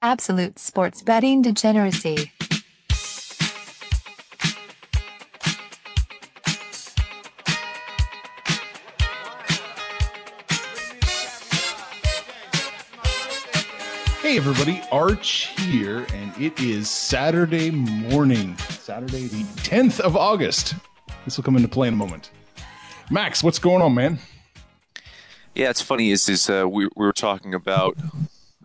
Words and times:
Absolute 0.00 0.60
sports 0.60 1.02
betting 1.02 1.42
degeneracy. 1.42 2.30
Hey 14.20 14.36
everybody, 14.36 14.80
Arch 14.92 15.48
here, 15.62 16.06
and 16.14 16.32
it 16.40 16.60
is 16.60 16.88
Saturday 16.88 17.72
morning, 17.72 18.56
Saturday 18.58 19.26
the 19.26 19.42
10th 19.62 19.98
of 19.98 20.16
August. 20.16 20.76
This 21.24 21.36
will 21.36 21.42
come 21.42 21.56
into 21.56 21.66
play 21.66 21.88
in 21.88 21.94
a 21.94 21.96
moment. 21.96 22.30
Max, 23.10 23.42
what's 23.42 23.58
going 23.58 23.82
on, 23.82 23.94
man? 23.94 24.20
Yeah, 25.56 25.70
it's 25.70 25.82
funny. 25.82 26.12
Is 26.12 26.28
is 26.28 26.48
uh, 26.48 26.68
we, 26.68 26.84
we 26.84 27.04
were 27.04 27.12
talking 27.12 27.52
about 27.52 27.96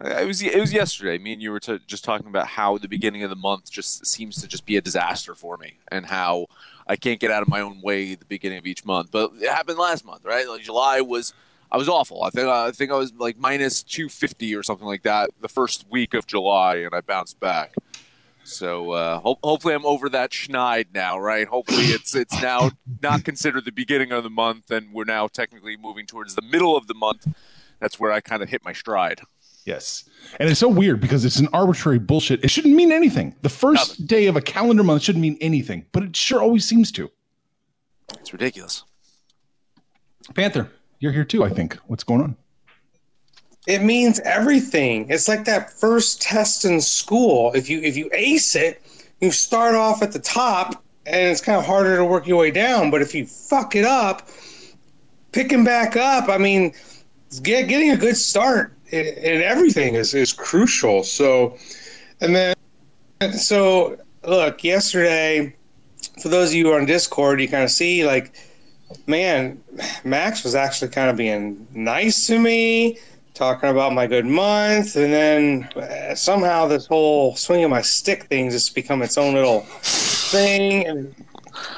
it 0.01 0.27
was 0.27 0.41
it 0.41 0.59
was 0.59 0.73
yesterday. 0.73 1.17
Me 1.17 1.33
and 1.33 1.41
you 1.41 1.51
were 1.51 1.59
t- 1.59 1.79
just 1.85 2.03
talking 2.03 2.27
about 2.27 2.47
how 2.47 2.77
the 2.77 2.87
beginning 2.87 3.23
of 3.23 3.29
the 3.29 3.35
month 3.35 3.71
just 3.71 4.05
seems 4.05 4.41
to 4.41 4.47
just 4.47 4.65
be 4.65 4.77
a 4.77 4.81
disaster 4.81 5.35
for 5.35 5.57
me, 5.57 5.77
and 5.91 6.05
how 6.05 6.47
I 6.87 6.95
can't 6.95 7.19
get 7.19 7.31
out 7.31 7.41
of 7.41 7.47
my 7.47 7.61
own 7.61 7.81
way 7.81 8.13
at 8.13 8.19
the 8.19 8.25
beginning 8.25 8.57
of 8.57 8.65
each 8.65 8.85
month. 8.85 9.11
But 9.11 9.31
it 9.39 9.49
happened 9.49 9.77
last 9.77 10.05
month, 10.05 10.25
right? 10.25 10.47
Like 10.47 10.61
July 10.61 11.01
was 11.01 11.33
I 11.71 11.77
was 11.77 11.89
awful. 11.89 12.23
I 12.23 12.29
think 12.29 12.47
I 12.47 12.71
think 12.71 12.91
I 12.91 12.95
was 12.95 13.13
like 13.13 13.37
minus 13.37 13.83
two 13.83 14.09
fifty 14.09 14.55
or 14.55 14.63
something 14.63 14.87
like 14.87 15.03
that 15.03 15.29
the 15.41 15.49
first 15.49 15.85
week 15.89 16.13
of 16.13 16.27
July, 16.27 16.77
and 16.77 16.93
I 16.93 17.01
bounced 17.01 17.39
back. 17.39 17.75
So 18.45 18.91
uh, 18.91 19.19
ho- 19.19 19.39
hopefully 19.43 19.73
I'm 19.73 19.85
over 19.85 20.09
that 20.09 20.31
schneid 20.31 20.87
now, 20.93 21.17
right? 21.17 21.47
Hopefully 21.47 21.85
it's 21.85 22.13
it's 22.13 22.41
now 22.41 22.71
not 23.01 23.23
considered 23.23 23.65
the 23.65 23.71
beginning 23.71 24.11
of 24.11 24.23
the 24.23 24.29
month, 24.29 24.69
and 24.69 24.91
we're 24.93 25.05
now 25.05 25.27
technically 25.27 25.77
moving 25.77 26.05
towards 26.05 26.35
the 26.35 26.41
middle 26.41 26.75
of 26.75 26.87
the 26.87 26.93
month. 26.93 27.27
That's 27.79 27.99
where 27.99 28.11
I 28.11 28.21
kind 28.21 28.43
of 28.43 28.49
hit 28.49 28.63
my 28.63 28.73
stride. 28.73 29.21
Yes. 29.65 30.03
And 30.39 30.49
it's 30.49 30.59
so 30.59 30.67
weird 30.67 30.99
because 30.99 31.23
it's 31.25 31.37
an 31.39 31.47
arbitrary 31.53 31.99
bullshit. 31.99 32.43
It 32.43 32.49
shouldn't 32.49 32.75
mean 32.75 32.91
anything. 32.91 33.35
The 33.41 33.49
first 33.49 33.99
No. 33.99 34.05
day 34.07 34.25
of 34.27 34.35
a 34.35 34.41
calendar 34.41 34.83
month 34.83 35.03
shouldn't 35.03 35.21
mean 35.21 35.37
anything, 35.39 35.85
but 35.91 36.03
it 36.03 36.15
sure 36.15 36.41
always 36.41 36.65
seems 36.65 36.91
to. 36.93 37.09
It's 38.19 38.33
ridiculous. 38.33 38.83
Panther, 40.35 40.69
you're 40.99 41.11
here 41.11 41.23
too, 41.23 41.43
I 41.43 41.49
think. 41.49 41.75
What's 41.87 42.03
going 42.03 42.21
on? 42.21 42.35
It 43.67 43.81
means 43.81 44.19
everything. 44.21 45.07
It's 45.09 45.27
like 45.29 45.45
that 45.45 45.71
first 45.71 46.21
test 46.21 46.65
in 46.65 46.81
school. 46.81 47.53
If 47.53 47.69
you 47.69 47.79
if 47.81 47.95
you 47.95 48.09
ace 48.13 48.55
it, 48.55 48.81
you 49.21 49.31
start 49.31 49.75
off 49.75 50.01
at 50.03 50.11
the 50.11 50.19
top, 50.19 50.83
and 51.05 51.29
it's 51.31 51.39
kind 51.39 51.57
of 51.57 51.65
harder 51.65 51.95
to 51.95 52.03
work 52.03 52.27
your 52.27 52.37
way 52.39 52.51
down. 52.51 52.91
But 52.91 53.01
if 53.01 53.15
you 53.15 53.25
fuck 53.25 53.75
it 53.75 53.85
up, 53.85 54.27
picking 55.31 55.63
back 55.63 55.95
up, 55.95 56.27
I 56.27 56.37
mean, 56.37 56.73
get, 57.41 57.69
getting 57.69 57.91
a 57.91 57.97
good 57.97 58.17
start 58.17 58.72
in 58.93 59.41
everything 59.41 59.95
is 59.95 60.13
is 60.13 60.33
crucial. 60.33 61.03
So, 61.03 61.57
and 62.21 62.35
then 62.35 62.55
so 63.33 63.97
look, 64.25 64.63
yesterday, 64.63 65.55
for 66.21 66.29
those 66.29 66.49
of 66.49 66.55
you 66.55 66.73
on 66.73 66.85
Discord, 66.85 67.41
you 67.41 67.47
kind 67.47 67.63
of 67.63 67.71
see 67.71 68.05
like, 68.05 68.33
man, 69.07 69.61
Max 70.03 70.43
was 70.43 70.55
actually 70.55 70.91
kind 70.91 71.09
of 71.09 71.17
being 71.17 71.67
nice 71.73 72.27
to 72.27 72.39
me 72.39 72.99
talking 73.33 73.69
about 73.69 73.93
my 73.93 74.05
good 74.05 74.25
month, 74.25 74.95
and 74.95 75.11
then 75.11 75.63
uh, 75.75 76.13
somehow 76.13 76.67
this 76.67 76.85
whole 76.85 77.35
swinging 77.35 77.69
my 77.69 77.81
stick 77.81 78.25
thing 78.25 78.49
just 78.49 78.75
become 78.75 79.01
its 79.01 79.17
own 79.17 79.33
little 79.33 79.61
thing. 79.61 80.85
And 80.85 81.15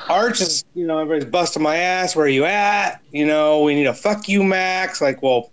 Arch 0.10 0.42
is, 0.42 0.66
you 0.74 0.86
know, 0.86 1.00
everybody's 1.00 1.32
busting 1.32 1.64
my 1.64 1.78
ass. 1.78 2.16
Where 2.16 2.26
are 2.26 2.30
you 2.30 2.46
at? 2.46 3.02
You 3.12 3.26
know, 3.26 3.62
we 3.62 3.74
need 3.74 3.88
a 3.88 3.94
fuck 3.94 4.28
you, 4.28 4.44
Max. 4.44 5.02
Like, 5.02 5.22
well, 5.22 5.52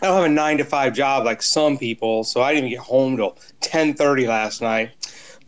I 0.00 0.06
don't 0.06 0.16
have 0.16 0.24
a 0.24 0.28
nine 0.28 0.58
to 0.58 0.64
five 0.64 0.94
job 0.94 1.24
like 1.24 1.42
some 1.42 1.76
people, 1.76 2.22
so 2.22 2.42
I 2.42 2.52
didn't 2.52 2.68
even 2.68 2.78
get 2.78 2.86
home 2.86 3.16
till 3.16 3.36
ten 3.60 3.94
thirty 3.94 4.28
last 4.28 4.62
night. 4.62 4.90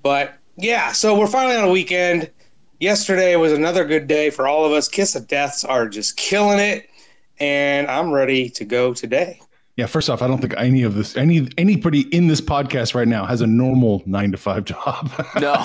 But 0.02 0.34
yeah, 0.56 0.92
so 0.92 1.18
we're 1.18 1.28
finally 1.28 1.56
on 1.56 1.64
a 1.64 1.70
weekend. 1.70 2.30
Yesterday 2.80 3.36
was 3.36 3.52
another 3.52 3.84
good 3.84 4.06
day 4.06 4.30
for 4.30 4.48
all 4.48 4.64
of 4.64 4.72
us. 4.72 4.88
Kiss 4.88 5.14
of 5.14 5.28
Deaths 5.28 5.64
are 5.64 5.88
just 5.88 6.16
killing 6.16 6.58
it, 6.58 6.88
and 7.38 7.86
I'm 7.86 8.10
ready 8.10 8.48
to 8.50 8.64
go 8.64 8.92
today. 8.92 9.40
Yeah, 9.76 9.86
first 9.86 10.10
off, 10.10 10.20
I 10.20 10.26
don't 10.26 10.40
think 10.40 10.54
any 10.56 10.82
of 10.82 10.94
this 10.94 11.16
any 11.16 11.48
anybody 11.56 12.00
in 12.14 12.26
this 12.26 12.40
podcast 12.40 12.94
right 12.94 13.08
now 13.08 13.26
has 13.26 13.40
a 13.40 13.46
normal 13.46 14.02
nine 14.04 14.32
to 14.32 14.36
five 14.36 14.64
job. 14.64 15.10
No. 15.40 15.54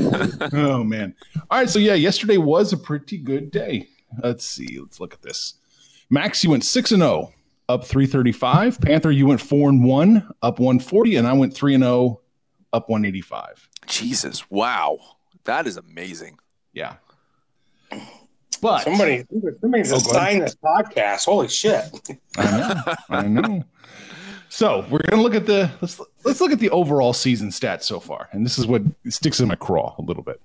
oh 0.52 0.82
man. 0.84 1.14
All 1.50 1.58
right, 1.58 1.68
so 1.68 1.78
yeah, 1.78 1.94
yesterday 1.94 2.38
was 2.38 2.72
a 2.72 2.78
pretty 2.78 3.18
good 3.18 3.50
day. 3.50 3.88
Let's 4.22 4.44
see. 4.44 4.78
Let's 4.80 5.00
look 5.00 5.14
at 5.14 5.22
this. 5.22 5.54
Max, 6.10 6.42
you 6.42 6.50
went 6.50 6.64
six 6.64 6.90
and 6.92 7.02
zero, 7.02 7.32
up 7.68 7.84
three 7.84 8.06
thirty 8.06 8.32
five. 8.32 8.80
Panther, 8.80 9.10
you 9.10 9.26
went 9.26 9.40
four 9.40 9.68
and 9.68 9.84
one, 9.84 10.28
up 10.42 10.58
one 10.58 10.78
forty, 10.78 11.16
and 11.16 11.26
I 11.26 11.32
went 11.34 11.54
three 11.54 11.74
and 11.74 11.82
zero, 11.84 12.20
up 12.72 12.88
one 12.88 13.04
eighty 13.04 13.20
five. 13.20 13.68
Jesus! 13.86 14.50
Wow, 14.50 14.98
that 15.44 15.66
is 15.66 15.76
amazing. 15.76 16.38
Yeah. 16.72 16.96
But 18.60 18.82
Somebody, 18.82 19.24
somebody 19.60 19.82
Oh, 19.82 19.84
just 19.84 20.06
go 20.06 20.12
ahead. 20.18 20.30
signed 20.32 20.42
this 20.42 20.56
podcast. 20.56 21.24
Holy 21.26 21.48
shit! 21.48 21.84
I 22.36 22.56
know. 22.58 22.94
I 23.10 23.22
know. 23.28 23.64
So 24.48 24.84
we're 24.90 24.98
gonna 25.08 25.22
look 25.22 25.34
at 25.34 25.46
the 25.46 25.70
let's 25.80 26.00
let's 26.24 26.40
look 26.40 26.50
at 26.52 26.58
the 26.58 26.70
overall 26.70 27.12
season 27.12 27.50
stats 27.50 27.82
so 27.84 28.00
far, 28.00 28.28
and 28.32 28.44
this 28.44 28.58
is 28.58 28.66
what 28.66 28.82
sticks 29.08 29.38
in 29.40 29.48
my 29.48 29.54
craw 29.54 29.94
a 29.98 30.02
little 30.02 30.22
bit. 30.22 30.40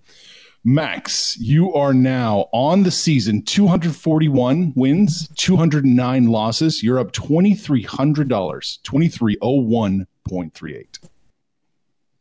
Max, 0.66 1.38
you 1.40 1.74
are 1.74 1.94
now 1.94 2.48
on 2.54 2.84
the 2.84 2.92
season 2.92 3.42
241 3.42 4.72
wins, 4.76 5.28
209 5.36 6.28
losses. 6.28 6.82
You're 6.82 7.00
up 7.00 7.12
$2,300, 7.12 8.80
2301.38. 8.82 11.00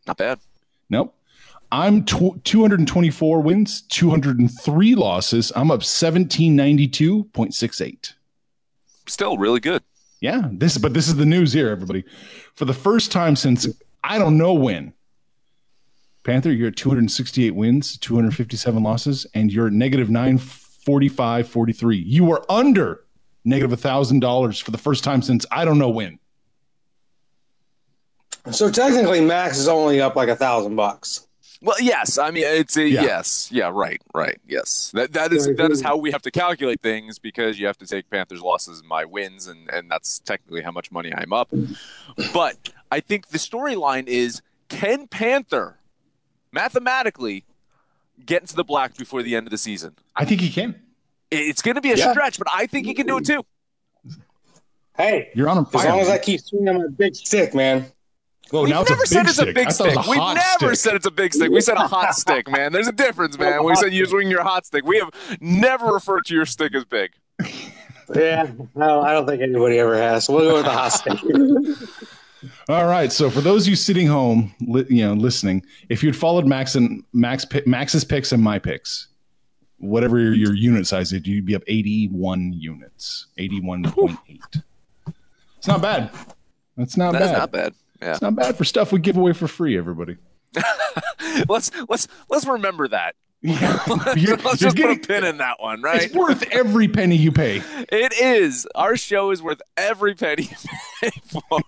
Not 0.07 0.17
bad. 0.17 0.39
Nope. 0.91 1.15
I'm 1.71 2.05
tw- 2.05 2.43
224 2.45 3.41
wins, 3.41 3.83
203 3.83 4.95
losses. 4.97 5.53
I'm 5.55 5.71
up 5.71 5.81
1792.68. 5.81 8.15
Still 9.07 9.39
really 9.39 9.61
good. 9.61 9.83
Yeah, 10.21 10.49
this 10.53 10.77
but 10.79 10.95
this 10.95 11.07
is 11.09 11.17
the 11.17 11.27
news 11.27 11.53
here, 11.53 11.69
everybody. 11.69 12.05
For 12.55 12.65
the 12.65 12.75
first 12.75 13.11
time 13.11 13.35
since 13.37 13.67
I 14.05 14.19
don't 14.19 14.37
know 14.37 14.53
when, 14.53 14.93
Panther, 16.25 16.53
you're 16.53 16.69
at 16.69 16.77
268 16.77 17.55
wins, 17.55 17.99
257 17.99 18.83
losses, 18.83 19.27
and 19.35 19.53
you're 19.53 19.67
at 19.67 19.73
negative 19.73 20.09
945 20.09 21.49
43. 21.49 21.97
You 21.97 22.31
are 22.33 22.45
under 22.49 23.05
negative 23.45 23.71
negative 23.71 23.81
thousand 23.81 24.21
dollars 24.21 24.59
for 24.59 24.71
the 24.71 24.79
first 24.79 25.03
time 25.05 25.23
since 25.23 25.45
I 25.51 25.65
don't 25.65 25.79
know 25.79 25.91
when. 25.91 26.19
So 28.51 28.71
technically, 28.71 29.21
Max 29.21 29.59
is 29.59 29.69
only 29.69 30.01
up 30.01 30.17
like 30.17 30.29
a 30.29 30.37
thousand 30.37 30.77
bucks. 30.77 31.27
Well, 31.61 31.77
yes. 31.81 32.19
I 32.19 32.33
mean, 32.33 32.43
it's 32.45 32.77
a 32.77 32.89
Yeah. 32.89 33.03
yes. 33.03 33.49
Yeah. 33.53 33.71
Right. 33.73 34.03
Right. 34.13 34.41
Yes. 34.49 34.91
That 34.95 35.13
that 35.13 35.33
is 35.33 35.47
that 35.47 35.71
is 35.71 35.81
how 35.81 35.97
we 35.97 36.11
have 36.11 36.23
to 36.23 36.31
calculate 36.31 36.81
things 36.81 37.21
because 37.21 37.59
you 37.59 37.67
have 37.67 37.79
to 37.79 37.87
take 37.87 38.11
Panthers' 38.11 38.43
losses 38.43 38.81
and 38.81 38.89
my 38.89 39.05
wins, 39.05 39.47
and 39.47 39.71
and 39.71 39.89
that's 39.91 40.19
technically 40.21 40.63
how 40.63 40.73
much 40.73 40.91
money 40.91 41.13
I'm 41.15 41.33
up. 41.33 41.53
But 42.33 42.71
I 42.91 42.99
think 43.01 43.29
the 43.29 43.39
storyline 43.39 44.09
is 44.09 44.43
can 44.69 45.07
Panther 45.07 45.79
mathematically 46.53 47.45
get 48.25 48.43
into 48.43 48.55
the 48.55 48.65
black 48.65 48.97
before 48.97 49.23
the 49.23 49.35
end 49.35 49.47
of 49.47 49.51
the 49.51 49.59
season? 49.59 49.97
I 50.15 50.25
think 50.25 50.41
he 50.41 50.51
can. 50.51 50.75
It's 51.31 51.63
going 51.63 51.77
to 51.77 51.81
be 51.81 51.93
a 51.93 51.97
Yeah. 51.97 52.13
stretch, 52.13 52.39
but 52.39 52.49
I 52.53 52.67
think 52.67 52.87
he 52.87 52.95
can 52.95 53.07
do 53.07 53.17
it 53.19 53.25
too. 53.27 53.45
Hey, 54.97 55.31
You're 55.35 55.49
on 55.49 55.57
a 55.59 55.63
as 55.63 55.69
fire. 55.69 55.89
long 55.89 56.01
as 56.01 56.09
I 56.11 56.19
keep 56.19 56.41
swinging 56.41 56.77
my 56.79 56.87
big 56.97 57.15
stick, 57.17 57.55
man. 57.55 57.87
Whoa, 58.51 58.63
We've 58.65 58.71
now 58.71 58.83
never 58.83 59.03
it's 59.03 59.11
a 59.11 59.15
said 59.15 59.23
big 59.25 59.29
it's 59.29 59.35
stick. 59.37 59.49
a 59.49 59.53
big 59.55 59.67
I 59.69 59.71
stick. 59.71 60.07
We've 60.07 60.19
never 60.19 60.75
stick. 60.75 60.77
said 60.77 60.95
it's 60.97 61.07
a 61.07 61.11
big 61.11 61.33
stick. 61.33 61.51
We 61.51 61.63
said 61.63 61.79
a 61.79 61.87
hot 61.89 62.15
stick, 62.15 62.51
man. 62.51 62.71
There's 62.73 62.89
a 62.89 62.93
difference, 62.93 63.39
man. 63.39 63.65
We 63.65 63.75
said 63.77 63.95
you 63.95 64.05
swing 64.05 64.29
your 64.31 64.43
hot 64.43 64.67
stick. 64.67 64.85
We 64.85 64.99
have 64.99 65.09
never 65.41 65.87
referred 65.87 66.27
to 66.27 66.35
your 66.35 66.45
stick 66.47 66.75
as 66.75 66.85
big. 66.85 67.13
Yeah, 68.15 68.51
no, 68.75 69.01
I 69.01 69.13
don't 69.13 69.27
think 69.27 69.41
anybody 69.41 69.79
ever 69.79 69.97
has. 69.97 70.25
So 70.27 70.35
we'll 70.35 70.51
go 70.51 70.55
with 70.57 70.65
the 70.67 70.71
hot 70.71 70.89
stick. 70.91 71.19
All 72.69 72.87
right. 72.87 73.11
So 73.13 73.31
for 73.31 73.41
those 73.41 73.65
of 73.65 73.71
you 73.71 73.77
sitting 73.77 74.07
home, 74.07 74.55
li- 74.61 74.87
you 74.89 75.05
know, 75.07 75.15
listening, 75.15 75.65
if 75.89 76.03
you'd 76.03 76.17
followed 76.17 76.47
Max 76.47 76.75
and 76.75 77.03
Max 77.13 77.45
Max's 77.67 78.05
picks 78.05 78.33
and 78.33 78.43
my 78.43 78.59
picks, 78.59 79.09
whatever 79.79 80.19
your, 80.19 80.35
your 80.35 80.55
unit 80.55 80.87
size 80.87 81.13
is, 81.13 81.27
you'd 81.27 81.45
be 81.47 81.55
up 81.55 81.63
81 81.67 82.53
units, 82.53 83.27
81.8. 83.39 84.63
It's 85.59 85.67
not 85.69 85.83
bad. 85.83 86.11
That's 86.77 86.97
not 86.97 87.13
bad. 87.13 87.23
That's 87.23 87.33
bad. 87.33 87.39
not 87.39 87.53
bad. 87.53 87.75
Yeah. 88.01 88.11
It's 88.13 88.23
not 88.23 88.35
bad 88.35 88.57
for 88.57 88.65
stuff 88.65 88.93
we 88.93 88.99
give 89.01 89.17
away 89.17 89.33
for 89.33 89.47
free, 89.49 89.77
everybody. 89.79 90.17
Let's 91.49 91.71
let's 91.89 92.09
let's 92.29 92.47
remember 92.47 92.89
that. 92.89 93.15
Yeah. 93.45 93.81
let's 93.89 94.21
You're- 94.23 94.37
just 94.57 94.61
you're 94.79 94.89
put 94.95 95.05
a 95.05 95.07
pin 95.07 95.25
in 95.25 95.39
that 95.39 95.61
one, 95.61 95.83
right? 95.83 96.03
It's 96.03 96.15
worth 96.15 96.45
every 96.53 96.87
penny 96.87 97.17
you 97.17 97.33
pay. 97.33 97.61
It 97.91 98.13
is. 98.13 98.69
Our 98.77 98.97
show 98.97 99.33
is 99.33 99.43
worth 99.43 99.61
every 99.77 100.15
penny 100.15 100.45
you 100.45 100.57
pay 101.01 101.11
for. 101.27 101.61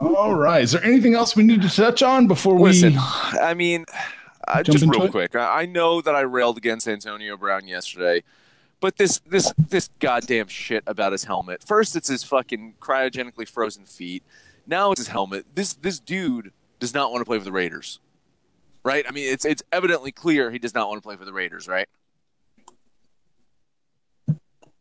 All 0.00 0.34
right. 0.34 0.62
Is 0.62 0.72
there 0.72 0.84
anything 0.84 1.14
else 1.14 1.36
we 1.36 1.42
need 1.42 1.62
to 1.62 1.68
touch 1.68 2.02
on 2.02 2.26
before 2.26 2.54
we? 2.56 2.70
Listen, 2.70 2.94
I 2.98 3.54
mean, 3.54 3.84
uh, 4.48 4.62
just 4.62 4.84
real 4.84 5.04
it? 5.04 5.10
quick. 5.10 5.36
I 5.36 5.62
I 5.62 5.66
know 5.66 6.00
that 6.00 6.14
I 6.14 6.20
railed 6.22 6.56
against 6.56 6.88
Antonio 6.88 7.36
Brown 7.36 7.66
yesterday, 7.68 8.22
But 8.80 8.96
this 8.96 9.20
this 9.26 9.52
this 9.58 9.90
goddamn 9.98 10.48
shit 10.48 10.82
about 10.86 11.12
his 11.12 11.24
helmet. 11.24 11.62
First, 11.62 11.96
it's 11.96 12.08
his 12.08 12.24
fucking 12.24 12.74
cryogenically 12.80 13.46
frozen 13.48 13.84
feet. 13.84 14.22
Now 14.66 14.90
it's 14.92 15.00
his 15.00 15.08
helmet. 15.08 15.44
This 15.54 15.74
this 15.74 16.00
dude 16.00 16.52
does 16.78 16.94
not 16.94 17.12
want 17.12 17.20
to 17.20 17.26
play 17.26 17.38
for 17.38 17.44
the 17.44 17.52
Raiders, 17.52 18.00
right? 18.82 19.04
I 19.06 19.12
mean, 19.12 19.30
it's 19.30 19.44
it's 19.44 19.62
evidently 19.70 20.12
clear 20.12 20.50
he 20.50 20.58
does 20.58 20.74
not 20.74 20.88
want 20.88 21.02
to 21.02 21.06
play 21.06 21.16
for 21.16 21.26
the 21.26 21.32
Raiders, 21.32 21.68
right? 21.68 21.88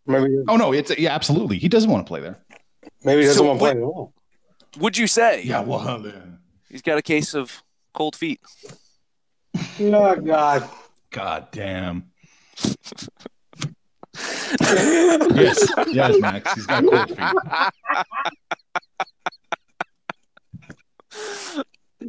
Maybe 0.06 0.44
Oh 0.48 0.56
no, 0.56 0.72
it's 0.72 0.98
yeah, 0.98 1.14
absolutely. 1.14 1.58
He 1.60 1.68
doesn't 1.68 1.90
want 1.90 2.06
to 2.06 2.08
play 2.08 2.22
there. 2.22 2.38
Maybe 3.04 3.22
he 3.22 3.28
doesn't 3.28 3.40
So 3.42 3.48
want 3.48 3.60
to 3.60 3.66
play 3.66 3.74
what- 3.76 3.78
at 3.78 3.84
all. 3.84 4.14
Would 4.80 4.98
you 4.98 5.08
say 5.08 5.42
Yeah, 5.44 5.62
well, 5.62 6.00
then. 6.00 6.38
he's 6.70 6.84
got 6.84 6.98
a 7.00 7.02
case 7.02 7.34
of 7.34 7.64
cold 7.94 8.16
feet? 8.16 8.40
Oh 9.80 10.16
God. 10.16 10.70
God 11.10 11.48
damn. 11.52 12.12
yes, 14.62 15.74
yes, 15.88 16.20
Max. 16.20 16.54
He's 16.54 16.68
got 16.68 16.84
cold 16.86 17.10
feet. 17.10 17.18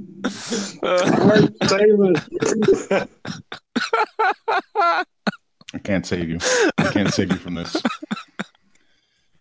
I 5.72 5.78
can't 5.84 6.04
save 6.06 6.28
you. 6.28 6.38
I 6.78 6.84
can't 6.92 7.12
save 7.12 7.30
you 7.32 7.38
from 7.38 7.54
this. 7.54 7.76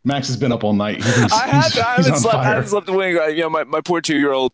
Max 0.09 0.27
has 0.27 0.35
been 0.37 0.51
up 0.51 0.63
all 0.65 0.73
night. 0.73 0.97
He's, 0.97 1.31
I, 1.31 1.47
had, 1.47 1.63
he's- 1.71 1.77
I 1.77 1.95
haven't 1.95 2.15
slept. 2.17 2.35
I 2.37 2.43
haven't 2.43 2.67
slept 2.67 2.89
a 2.89 2.93
wink. 2.93 3.17
I- 3.19 3.27
You 3.29 3.43
know, 3.43 3.49
my, 3.49 3.63
my 3.63 3.79
poor 3.81 4.01
two 4.01 4.17
year 4.17 4.33
old 4.33 4.53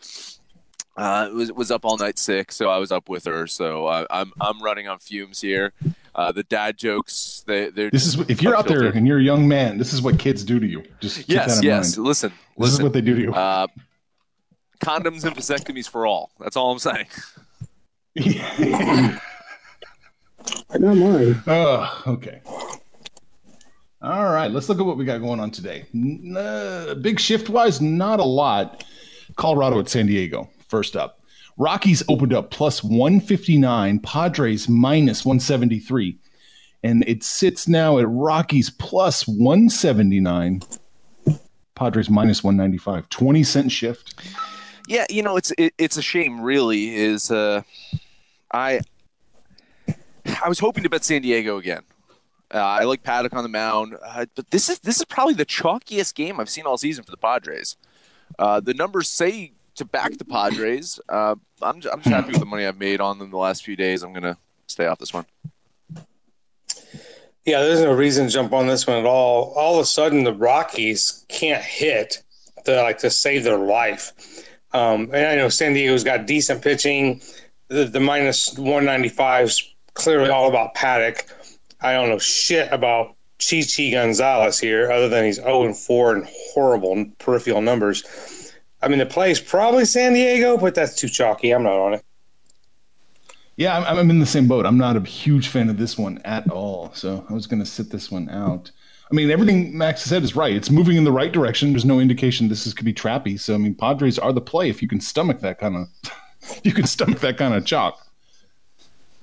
uh, 0.98 1.30
was 1.34 1.52
was 1.52 1.72
up 1.72 1.84
all 1.86 1.98
night 1.98 2.20
sick, 2.20 2.52
so 2.52 2.70
I 2.70 2.78
was 2.78 2.92
up 2.92 3.10
with 3.10 3.26
her. 3.26 3.48
So 3.48 3.88
I, 3.88 4.06
I'm 4.10 4.32
I'm 4.40 4.62
running 4.62 4.88
on 4.88 5.00
fumes 5.00 5.42
here. 5.42 5.74
Uh, 6.14 6.32
the 6.32 6.44
dad 6.44 6.78
jokes. 6.78 7.44
They 7.48 7.70
they're 7.70 7.90
This 7.90 8.06
is 8.06 8.18
if 8.30 8.42
you're 8.42 8.56
out 8.56 8.68
there 8.68 8.84
and 8.86 9.08
you're 9.08 9.20
a 9.20 9.24
young 9.24 9.48
man, 9.48 9.78
this 9.78 9.92
is 9.94 10.02
what 10.02 10.20
kids 10.20 10.44
do 10.44 10.60
to 10.60 10.66
you. 10.68 10.84
Just 11.02 11.18
keep 11.18 11.30
yes 11.30 11.56
that 11.56 11.64
in 11.64 11.70
yes. 11.70 11.98
mind. 11.98 12.08
Listen 12.08 12.30
This 12.30 12.38
is 12.40 12.74
listen. 12.74 12.84
what 12.84 12.94
they 12.94 13.02
do 13.02 13.16
to 13.16 13.22
you. 13.22 13.34
uh, 13.34 13.68
condoms 14.80 15.26
and 15.26 15.36
vasectomies 15.36 15.90
for 15.90 16.06
all. 16.06 16.32
That's 16.40 16.56
all 16.56 16.72
I'm 16.72 16.80
saying. 16.80 17.08
I 20.70 20.78
got 20.80 20.96
mine. 20.96 21.42
Oh, 21.48 22.04
okay. 22.08 22.42
All 24.06 24.32
right, 24.32 24.52
let's 24.52 24.70
look 24.70 24.80
at 24.80 24.86
what 24.86 24.98
we 24.98 25.06
got 25.06 25.18
going 25.18 25.40
on 25.40 25.50
today. 25.50 25.84
Uh, 26.38 26.94
big 26.94 27.20
shift 27.20 27.50
wise, 27.50 27.82
not 27.82 28.20
a 28.20 28.24
lot. 28.24 28.84
Colorado 29.36 29.80
at 29.80 29.90
San 29.90 30.06
Diego, 30.06 30.48
first 30.68 30.96
up. 30.96 31.22
Rockies 31.58 32.04
opened 32.08 32.32
up 32.32 32.52
plus 32.52 32.84
159, 32.84 33.98
Padres 34.02 34.70
minus 34.70 35.26
173. 35.26 36.20
And 36.84 37.04
it 37.08 37.24
sits 37.24 37.68
now 37.68 37.98
at 37.98 38.08
Rockies 38.08 38.70
plus 38.70 39.28
179, 39.28 40.62
Padres 41.74 42.08
minus 42.08 42.44
195. 42.44 43.10
20 43.10 43.44
cent 43.44 43.72
shift. 43.72 44.14
Yeah, 44.88 45.08
you 45.10 45.24
know, 45.24 45.36
it's 45.36 45.52
it, 45.58 45.74
it's 45.80 45.98
a 45.98 46.04
shame. 46.04 46.42
Really, 46.42 46.94
is 46.96 47.32
uh, 47.32 47.64
I 48.52 48.82
I 50.44 50.48
was 50.48 50.60
hoping 50.60 50.84
to 50.84 50.92
bet 50.92 51.04
San 51.04 51.24
Diego 51.24 51.58
again. 51.58 51.82
Uh, 52.54 52.58
I 52.58 52.84
like 52.84 53.04
Paddack 53.04 53.34
on 53.34 53.44
the 53.44 53.50
mound, 53.50 53.96
uh, 54.06 54.26
but 54.36 54.52
this 54.52 54.70
is 54.70 54.80
this 54.80 54.98
is 54.98 55.06
probably 55.06 55.34
the 55.34 55.46
chalkiest 55.46 56.14
game 56.14 56.40
I've 56.40 56.50
seen 56.50 56.66
all 56.66 56.78
season 56.78 57.04
for 57.04 57.12
the 57.12 57.18
Padres. 57.18 57.76
Uh, 58.38 58.60
the 58.60 58.74
numbers 58.74 59.10
say 59.10 59.54
to 59.76 59.86
back 59.86 60.18
the 60.18 60.26
Padres. 60.26 61.00
Uh, 61.10 61.36
I'm 61.62 61.82
I'm 61.92 62.02
just 62.02 62.08
happy 62.08 62.32
with 62.32 62.40
the 62.40 62.46
money 62.46 62.66
I've 62.66 62.78
made 62.78 63.02
on 63.02 63.20
them 63.20 63.32
the 63.32 63.38
last 63.38 63.64
few 63.64 63.76
days. 63.76 64.04
I'm 64.04 64.14
gonna 64.14 64.38
stay 64.68 64.86
off 64.86 65.00
this 65.00 65.14
one. 65.14 65.26
Yeah, 67.46 67.62
there's 67.62 67.82
no 67.82 67.94
reason 67.94 68.26
to 68.26 68.32
jump 68.32 68.54
on 68.54 68.68
this 68.68 68.88
one 68.88 68.98
at 68.98 69.06
all. 69.06 69.54
All 69.56 69.76
of 69.76 69.84
a 69.84 69.86
sudden, 69.86 70.24
the 70.24 70.34
Rockies 70.34 71.26
can't 71.28 71.64
hit 71.64 72.24
to 72.66 72.82
like 72.82 72.98
to 73.00 73.10
save 73.10 73.44
their 73.44 73.58
life. 73.58 74.14
Um, 74.74 75.12
and 75.14 75.28
I 75.28 75.36
know 75.36 75.50
San 75.50 75.74
Diego's 75.74 76.04
got 76.04 76.26
decent 76.26 76.62
pitching. 76.62 77.22
The, 77.68 77.86
the 77.86 78.00
minus 78.00 78.58
195 78.58 79.46
is 79.46 79.76
clearly 79.94 80.30
all 80.30 80.50
about 80.50 80.76
Paddack. 80.76 81.32
I 81.86 81.94
don't 81.94 82.10
know 82.10 82.18
shit 82.18 82.72
about 82.72 83.16
Chichi 83.38 83.92
Gonzalez 83.92 84.60
here, 84.60 84.92
other 84.92 85.08
than 85.08 85.26
he's 85.26 85.36
0 85.36 85.66
and 85.66 85.78
4 85.78 86.16
and 86.16 86.28
horrible 86.54 87.06
peripheral 87.20 87.62
numbers. 87.62 88.54
I 88.82 88.88
mean, 88.88 89.00
the 89.00 89.06
play 89.06 89.30
is 89.30 89.40
probably 89.40 89.86
San 89.86 90.14
Diego, 90.14 90.58
but 90.58 90.74
that's 90.74 90.96
too 90.96 91.08
chalky. 91.08 91.52
I'm 91.52 91.64
not 91.64 91.74
on 91.74 91.94
it. 91.94 92.06
Yeah, 93.56 93.78
I'm, 93.78 94.00
I'm 94.00 94.10
in 94.10 94.20
the 94.20 94.26
same 94.26 94.48
boat. 94.48 94.66
I'm 94.66 94.78
not 94.78 94.98
a 94.98 95.02
huge 95.02 95.48
fan 95.48 95.70
of 95.70 95.78
this 95.78 95.98
one 95.98 96.20
at 96.26 96.50
all. 96.50 96.92
So 96.94 97.26
I 97.30 97.34
was 97.34 97.48
going 97.48 97.60
to 97.60 97.66
sit 97.66 97.92
this 97.92 98.12
one 98.12 98.30
out. 98.30 98.72
I 99.12 99.14
mean, 99.14 99.30
everything 99.30 99.78
Max 99.78 100.02
said 100.02 100.24
is 100.24 100.36
right. 100.36 100.56
It's 100.56 100.72
moving 100.72 100.98
in 100.98 101.04
the 101.04 101.12
right 101.12 101.32
direction. 101.32 101.72
There's 101.72 101.86
no 101.86 102.00
indication 102.00 102.48
this 102.48 102.66
is 102.66 102.74
could 102.74 102.86
be 102.86 102.94
trappy. 102.94 103.40
So 103.40 103.54
I 103.54 103.58
mean, 103.58 103.76
Padres 103.76 104.18
are 104.18 104.34
the 104.34 104.42
play 104.42 104.70
if 104.70 104.82
you 104.82 104.88
can 104.88 105.00
stomach 105.00 105.40
that 105.42 105.60
kind 105.60 105.76
of, 105.76 105.88
you 106.64 106.74
can 106.74 106.88
stomach 106.88 107.20
that 107.20 107.38
kind 107.38 107.54
of 107.54 107.66
chalk. 107.66 108.05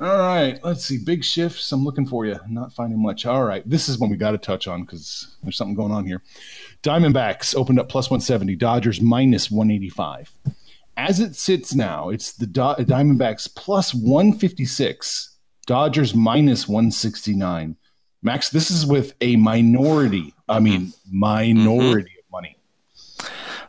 All 0.02 0.18
right, 0.18 0.58
let's 0.64 0.84
see. 0.84 0.98
Big 0.98 1.24
shifts. 1.24 1.70
I'm 1.70 1.84
looking 1.84 2.06
for 2.06 2.26
you. 2.26 2.38
Not 2.48 2.72
finding 2.72 3.00
much. 3.00 3.24
All 3.24 3.44
right, 3.44 3.62
this 3.68 3.88
is 3.88 3.98
one 3.98 4.10
we 4.10 4.16
got 4.16 4.32
to 4.32 4.38
touch 4.38 4.66
on 4.66 4.82
because 4.82 5.36
there's 5.42 5.56
something 5.56 5.76
going 5.76 5.92
on 5.92 6.06
here. 6.06 6.22
Diamondbacks 6.82 7.54
opened 7.54 7.78
up 7.78 7.88
plus 7.88 8.10
170. 8.10 8.56
Dodgers 8.56 9.00
minus 9.00 9.50
185 9.50 10.32
as 10.96 11.20
it 11.20 11.34
sits 11.34 11.74
now, 11.74 12.10
it's 12.10 12.32
the 12.32 12.46
Do- 12.46 12.60
Diamondbacks 12.84 13.52
plus 13.54 13.94
156, 13.94 15.36
Dodgers 15.66 16.14
minus 16.14 16.68
169. 16.68 17.76
Max, 18.22 18.50
this 18.50 18.70
is 18.70 18.86
with 18.86 19.14
a 19.20 19.36
minority, 19.36 20.34
I 20.48 20.60
mean, 20.60 20.92
minority 21.10 22.12
of 22.18 22.30
money. 22.30 22.56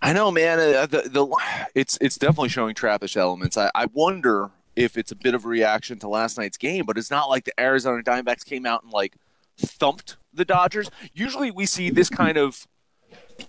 I 0.01 0.13
know, 0.13 0.31
man. 0.31 0.59
Uh, 0.59 0.86
the, 0.86 1.09
the 1.09 1.27
it's 1.74 1.97
it's 2.01 2.18
definitely 2.18 2.50
showing 2.50 2.75
trappish 2.75 3.15
elements. 3.15 3.57
I, 3.57 3.71
I 3.74 3.86
wonder 3.94 4.51
if 4.75 4.97
it's 4.97 5.11
a 5.11 5.15
bit 5.15 5.33
of 5.35 5.45
a 5.45 5.47
reaction 5.47 5.99
to 5.99 6.07
last 6.07 6.37
night's 6.37 6.57
game, 6.57 6.85
but 6.85 6.97
it's 6.97 7.11
not 7.11 7.29
like 7.29 7.45
the 7.45 7.59
Arizona 7.59 8.01
Diamondbacks 8.03 8.45
came 8.45 8.65
out 8.65 8.83
and 8.83 8.91
like 8.91 9.15
thumped 9.57 10.17
the 10.33 10.45
Dodgers. 10.45 10.89
Usually, 11.13 11.51
we 11.51 11.65
see 11.65 11.89
this 11.89 12.09
kind 12.09 12.37
of 12.37 12.67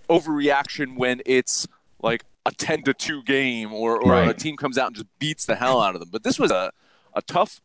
overreaction 0.09 0.97
when 0.97 1.21
it's 1.25 1.67
like 2.01 2.23
a 2.45 2.51
ten 2.51 2.83
to 2.83 2.93
two 2.93 3.23
game, 3.23 3.73
or 3.73 3.99
or 3.99 4.23
a 4.23 4.33
team 4.33 4.55
comes 4.55 4.77
out 4.77 4.87
and 4.87 4.95
just 4.95 5.07
beats 5.19 5.45
the 5.45 5.55
hell 5.55 5.81
out 5.81 5.95
of 5.95 5.99
them. 5.99 6.09
But 6.11 6.23
this 6.23 6.39
was 6.39 6.51
a 6.51 6.71
a 7.13 7.21
tough, 7.21 7.61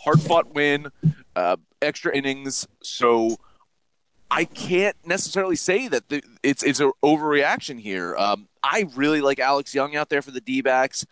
hard 0.00 0.20
fought 0.20 0.54
win, 0.54 0.88
uh, 1.36 1.56
extra 1.80 2.14
innings. 2.16 2.66
So 2.82 3.36
I 4.30 4.44
can't 4.44 4.96
necessarily 5.04 5.56
say 5.56 5.86
that 5.88 6.08
the, 6.08 6.22
it's 6.42 6.64
it's 6.64 6.80
an 6.80 6.90
overreaction 7.02 7.78
here. 7.78 8.16
Um, 8.16 8.48
I 8.62 8.88
really 8.96 9.20
like 9.20 9.38
Alex 9.38 9.74
Young 9.74 9.94
out 9.94 10.08
there 10.08 10.22
for 10.22 10.32
the 10.32 10.40
D-backs. 10.40 11.06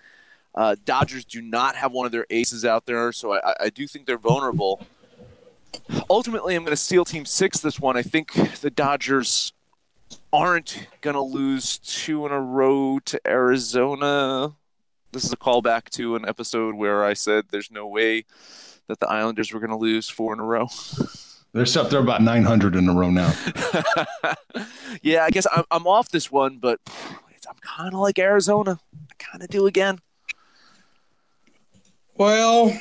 Uh, 0.55 0.77
Dodgers 0.85 1.25
do 1.25 1.41
not 1.41 1.77
have 1.77 1.93
one 1.93 2.07
of 2.07 2.13
their 2.13 2.27
aces 2.31 2.65
out 2.65 2.87
there, 2.87 3.13
so 3.13 3.35
I, 3.35 3.55
I 3.61 3.71
do 3.71 3.87
think 3.87 4.07
they're 4.07 4.19
vulnerable. 4.19 4.83
Ultimately, 6.11 6.55
I'm 6.55 6.63
going 6.63 6.73
to 6.73 6.77
steal 6.77 7.05
Team 7.05 7.25
Six 7.25 7.61
this 7.61 7.81
one. 7.81 7.97
I 7.97 8.03
think 8.03 8.33
the 8.61 8.71
Dodgers 8.71 9.53
aren't 10.33 10.87
going 11.01 11.15
to 11.15 11.23
lose 11.23 11.79
two 11.79 12.27
in 12.27 12.33
a 12.33 12.41
row 12.41 12.99
to 13.07 13.21
Arizona. 13.27 14.55
This 15.13 15.25
is 15.25 15.33
a 15.33 15.37
callback 15.37 15.89
to 15.91 16.17
an 16.17 16.29
episode 16.29 16.75
where 16.75 17.05
I 17.05 17.15
said 17.15 17.47
there's 17.51 17.71
no 17.71 17.87
way 17.87 18.25
that 18.89 19.01
the 19.01 19.09
Islanders 19.09 19.53
were 19.53 19.61
going 19.61 19.71
to 19.71 19.77
lose 19.77 20.09
four 20.09 20.33
in 20.33 20.41
a 20.41 20.45
row. 20.45 20.69
They're 21.55 21.67
up 21.79 21.91
there 21.91 22.01
about 22.01 22.23
900 22.23 22.77
in 22.77 22.89
a 22.89 22.95
row 22.95 23.11
now. 23.11 23.31
yeah, 25.03 25.25
I 25.25 25.29
guess 25.29 25.47
I'm, 25.55 25.65
I'm 25.71 25.87
off 25.87 26.09
this 26.09 26.33
one, 26.33 26.57
but 26.57 26.81
I'm 27.47 27.57
kind 27.61 27.93
of 27.93 28.01
like 28.01 28.19
Arizona. 28.19 28.81
I 29.11 29.15
kind 29.19 29.43
of 29.43 29.51
do 29.51 29.67
again. 29.67 29.99
Well, 32.23 32.73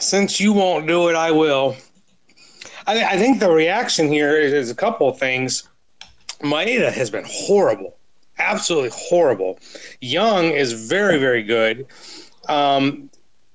since 0.00 0.40
you 0.40 0.52
won't 0.52 0.88
do 0.88 1.08
it, 1.10 1.14
I 1.14 1.30
will. 1.30 1.76
I, 2.84 3.04
I 3.04 3.16
think 3.16 3.38
the 3.38 3.48
reaction 3.48 4.08
here 4.08 4.36
is, 4.36 4.52
is 4.52 4.68
a 4.68 4.74
couple 4.74 5.08
of 5.08 5.16
things. 5.16 5.68
Maeda 6.40 6.90
has 6.90 7.08
been 7.08 7.22
horrible, 7.24 7.96
absolutely 8.36 8.90
horrible. 8.92 9.60
Young 10.00 10.46
is 10.46 10.72
very, 10.72 11.18
very 11.18 11.44
good. 11.44 11.86
Um, 12.48 13.10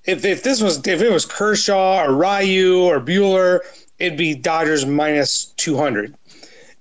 if, 0.06 0.24
if 0.24 0.44
this 0.44 0.62
was 0.62 0.78
if 0.88 1.02
it 1.02 1.12
was 1.12 1.26
Kershaw 1.26 2.06
or 2.06 2.16
Ryu 2.16 2.80
or 2.80 3.02
Buehler, 3.02 3.60
it'd 4.00 4.18
be 4.18 4.36
Dodgers 4.36 4.86
minus 4.86 5.48
two 5.58 5.76
hundred. 5.76 6.16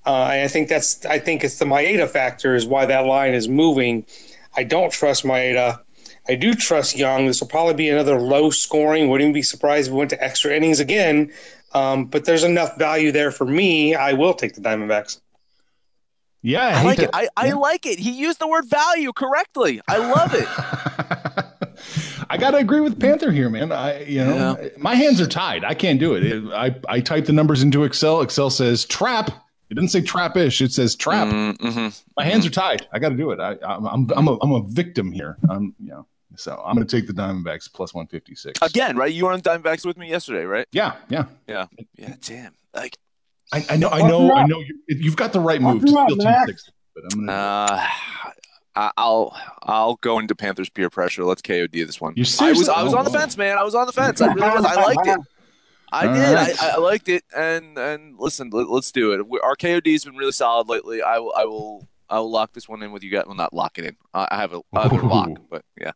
Uh, 0.06 0.22
I 0.22 0.46
think 0.46 0.68
that's 0.68 1.04
I 1.06 1.18
think 1.18 1.42
it's 1.42 1.58
the 1.58 1.64
Maeda 1.64 2.08
factor 2.08 2.54
is 2.54 2.66
why 2.66 2.86
that 2.86 3.04
line 3.06 3.34
is 3.34 3.48
moving. 3.48 4.06
I 4.56 4.62
don't 4.62 4.92
trust 4.92 5.24
Maeda. 5.24 5.80
I 6.28 6.34
do 6.36 6.54
trust 6.54 6.96
Young. 6.96 7.26
This 7.26 7.40
will 7.40 7.48
probably 7.48 7.74
be 7.74 7.88
another 7.90 8.18
low 8.20 8.50
scoring. 8.50 9.08
Wouldn't 9.08 9.24
even 9.26 9.34
be 9.34 9.42
surprised 9.42 9.88
if 9.88 9.92
we 9.92 9.98
went 9.98 10.10
to 10.10 10.22
extra 10.24 10.54
innings 10.54 10.80
again. 10.80 11.32
Um, 11.72 12.06
but 12.06 12.24
there's 12.24 12.44
enough 12.44 12.78
value 12.78 13.12
there 13.12 13.30
for 13.30 13.44
me. 13.44 13.94
I 13.94 14.12
will 14.12 14.32
take 14.34 14.54
the 14.54 14.60
Diamondbacks. 14.60 15.20
Yeah, 16.40 16.66
I, 16.66 16.80
I, 16.80 16.82
like 16.82 16.96
to- 16.98 17.04
it. 17.04 17.10
I, 17.12 17.28
I 17.36 17.46
yeah. 17.48 17.54
like 17.54 17.86
it. 17.86 17.98
He 17.98 18.10
used 18.12 18.38
the 18.38 18.46
word 18.46 18.66
value 18.66 19.12
correctly. 19.12 19.80
I 19.88 19.96
love 19.98 20.34
it. 20.34 20.46
I 22.30 22.36
got 22.38 22.52
to 22.52 22.58
agree 22.58 22.80
with 22.80 22.98
Panther 23.00 23.30
here, 23.32 23.48
man. 23.50 23.72
I, 23.72 24.04
you 24.04 24.24
know, 24.24 24.56
Yeah. 24.60 24.68
my 24.78 24.94
hands 24.94 25.20
are 25.20 25.26
tied. 25.26 25.64
I 25.64 25.74
can't 25.74 25.98
do 26.00 26.14
it. 26.14 26.24
It- 26.24 26.44
I, 26.52 26.74
I 26.88 27.00
type 27.00 27.26
the 27.26 27.32
numbers 27.32 27.62
into 27.62 27.84
Excel. 27.84 28.20
Excel 28.22 28.50
says 28.50 28.84
trap. 28.84 29.30
It 29.70 29.74
doesn't 29.74 29.88
say 29.88 30.02
trap-ish. 30.02 30.60
It 30.60 30.72
says 30.72 30.94
trap. 30.94 31.28
Mm-hmm. 31.28 31.88
My 32.16 32.24
hands 32.24 32.46
are 32.46 32.50
tied. 32.50 32.86
I 32.92 32.98
got 32.98 33.08
to 33.08 33.16
do 33.16 33.30
it. 33.30 33.40
I, 33.40 33.56
I'm, 33.66 33.86
I'm, 33.86 34.10
I'm 34.14 34.28
a, 34.28 34.38
I'm 34.40 34.52
a 34.52 34.62
victim 34.62 35.10
here. 35.10 35.36
I'm, 35.48 35.74
you 35.80 35.88
know, 35.90 36.06
so 36.36 36.62
I'm 36.64 36.74
going 36.74 36.86
to 36.86 36.96
take 36.96 37.06
the 37.06 37.12
Diamondbacks 37.12 37.72
plus 37.72 37.94
156. 37.94 38.60
Again, 38.62 38.96
right? 38.96 39.12
You 39.12 39.26
were 39.26 39.32
on 39.32 39.40
Diamondbacks 39.40 39.84
with 39.84 39.96
me 39.96 40.08
yesterday, 40.08 40.44
right? 40.44 40.66
Yeah, 40.72 40.96
yeah. 41.08 41.26
Yeah. 41.46 41.66
Yeah. 41.96 42.14
Damn. 42.20 42.54
Like, 42.74 42.96
I, 43.52 43.64
I 43.70 43.76
know, 43.76 43.88
I 43.88 44.08
know, 44.08 44.32
I 44.32 44.46
know. 44.46 44.60
You, 44.60 44.78
you've 44.88 45.16
got 45.16 45.32
the 45.32 45.40
right 45.40 45.60
move 45.60 45.84
to 45.84 45.98
Up, 45.98 46.10
steal 46.10 46.24
Max. 46.24 46.64
260, 46.64 46.72
but 46.94 47.04
I'm 47.12 47.26
gonna. 47.26 47.32
uh, 47.32 47.86
I- 48.76 48.90
I'll 48.96 49.36
I'll 49.62 49.94
go 49.96 50.18
into 50.18 50.34
Panthers 50.34 50.68
peer 50.68 50.90
pressure. 50.90 51.24
Let's 51.24 51.42
KOD 51.42 51.70
this 51.86 52.00
one. 52.00 52.14
You 52.16 52.24
I 52.40 52.50
was 52.50 52.68
I 52.68 52.82
was 52.82 52.92
oh, 52.92 52.98
on 52.98 53.04
the 53.04 53.10
fence, 53.12 53.36
man. 53.36 53.56
I 53.56 53.62
was 53.62 53.74
on 53.74 53.86
the 53.86 53.92
fence. 53.92 54.20
I 54.20 54.32
really 54.32 54.50
was. 54.50 54.64
I 54.64 54.74
liked 54.82 55.06
it. 55.06 55.18
I 55.92 56.08
All 56.08 56.14
did. 56.14 56.34
right. 56.34 56.62
I, 56.62 56.68
I 56.70 56.76
liked 56.78 57.08
it. 57.08 57.22
And 57.36 57.78
and 57.78 58.18
listen, 58.18 58.50
let, 58.50 58.66
us 58.68 58.90
do 58.90 59.12
it. 59.12 59.28
We, 59.28 59.38
our 59.40 59.54
KOD 59.54 59.92
has 59.92 60.04
been 60.04 60.16
really 60.16 60.32
solid 60.32 60.68
lately. 60.68 61.02
I 61.02 61.18
will 61.18 61.32
I 61.36 61.44
will 61.44 61.88
I 62.10 62.18
will 62.18 62.30
lock 62.30 62.52
this 62.52 62.68
one 62.68 62.82
in 62.82 62.90
with 62.90 63.04
you 63.04 63.12
guys. 63.12 63.24
Well, 63.26 63.36
not 63.36 63.52
lock 63.52 63.78
it 63.78 63.84
in. 63.84 63.96
I 64.12 64.26
I 64.30 64.36
have 64.40 64.52
a 64.52 64.62
lock, 64.72 65.30
but 65.48 65.64
yeah. 65.80 65.92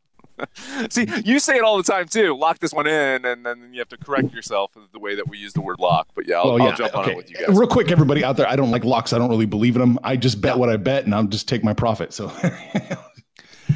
See, 0.90 1.06
you 1.24 1.38
say 1.38 1.56
it 1.56 1.62
all 1.64 1.76
the 1.76 1.82
time 1.82 2.06
too. 2.08 2.36
Lock 2.36 2.58
this 2.58 2.72
one 2.72 2.86
in, 2.86 3.24
and 3.24 3.44
then 3.44 3.70
you 3.72 3.78
have 3.80 3.88
to 3.88 3.96
correct 3.96 4.32
yourself 4.32 4.72
the 4.92 4.98
way 4.98 5.14
that 5.14 5.28
we 5.28 5.38
use 5.38 5.52
the 5.52 5.60
word 5.60 5.76
lock. 5.78 6.08
But 6.14 6.26
yeah, 6.26 6.36
I'll, 6.38 6.52
Well, 6.54 6.62
I'll 6.62 6.68
yeah, 6.68 6.74
jump 6.74 6.96
on 6.96 7.08
it 7.10 7.16
with 7.16 7.30
you 7.30 7.36
guys. 7.36 7.56
Real 7.56 7.68
quick, 7.68 7.90
everybody 7.90 8.24
out 8.24 8.36
there, 8.36 8.48
I 8.48 8.56
don't 8.56 8.70
like 8.70 8.84
locks. 8.84 9.12
I 9.12 9.18
don't 9.18 9.30
really 9.30 9.46
believe 9.46 9.76
in 9.76 9.80
them. 9.80 9.98
I 10.02 10.16
just 10.16 10.40
bet 10.40 10.58
what 10.58 10.68
I 10.68 10.76
bet, 10.76 11.04
and 11.04 11.14
I'll 11.14 11.24
just 11.24 11.48
take 11.48 11.62
my 11.64 11.74
profit. 11.74 12.12
So, 12.12 12.32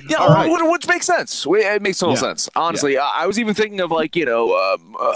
Yeah, 0.09 0.17
All 0.19 0.31
right. 0.33 0.51
which, 0.71 0.87
makes 0.89 1.07
sense. 1.07 1.47
It 1.49 1.83
makes 1.83 1.99
total 1.99 2.15
Yeah. 2.15 2.21
sense. 2.21 2.49
Honestly, 2.57 2.99
I 2.99 3.23
I 3.23 3.27
was 3.27 3.39
even 3.39 3.55
thinking 3.55 3.81
of 3.81 3.91
like 3.91 4.17
you 4.17 4.25
know 4.25 4.57
um, 4.57 4.97
uh, 4.99 5.15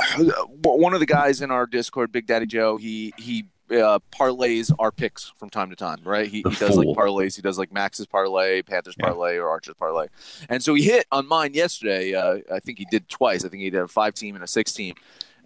one 0.63 0.95
of 0.95 1.01
the 1.01 1.07
guys 1.07 1.41
in 1.41 1.51
our 1.51 1.67
Discord, 1.67 2.13
Big 2.13 2.27
Daddy 2.27 2.47
Joe. 2.47 2.77
He 2.77 3.13
he 3.17 3.47
uh, 3.71 3.99
parlays 4.13 4.73
our 4.79 4.91
picks 4.93 5.33
from 5.37 5.51
time 5.51 5.71
to 5.71 5.77
time, 5.77 5.99
right? 6.05 6.27
He, 6.29 6.39
he 6.49 6.55
does 6.57 6.77
like 6.77 6.85
fool. 6.87 6.97
parlays. 6.97 7.35
He 7.37 7.43
does 7.43 7.59
like 7.59 7.73
Max's 7.73 8.07
parlay, 8.07 8.63
Panthers 8.63 8.95
Yeah. 8.99 9.07
parlay, 9.07 9.37
or 9.37 9.49
Archer's 9.49 9.75
parlay. 9.75 10.07
And 10.49 10.63
so 10.63 10.75
he 10.75 10.85
hit 10.85 11.07
on 11.11 11.27
mine 11.27 11.55
yesterday. 11.55 12.15
Uh, 12.15 12.39
I 12.53 12.61
think 12.61 12.79
he 12.79 12.87
did 12.91 13.09
twice. 13.09 13.45
I 13.45 13.49
think 13.49 13.63
he 13.63 13.71
did 13.71 13.81
a 13.81 13.89
five 13.89 14.15
team 14.15 14.35
and 14.35 14.45
a 14.45 14.47
six 14.47 14.73
team. 14.73 14.95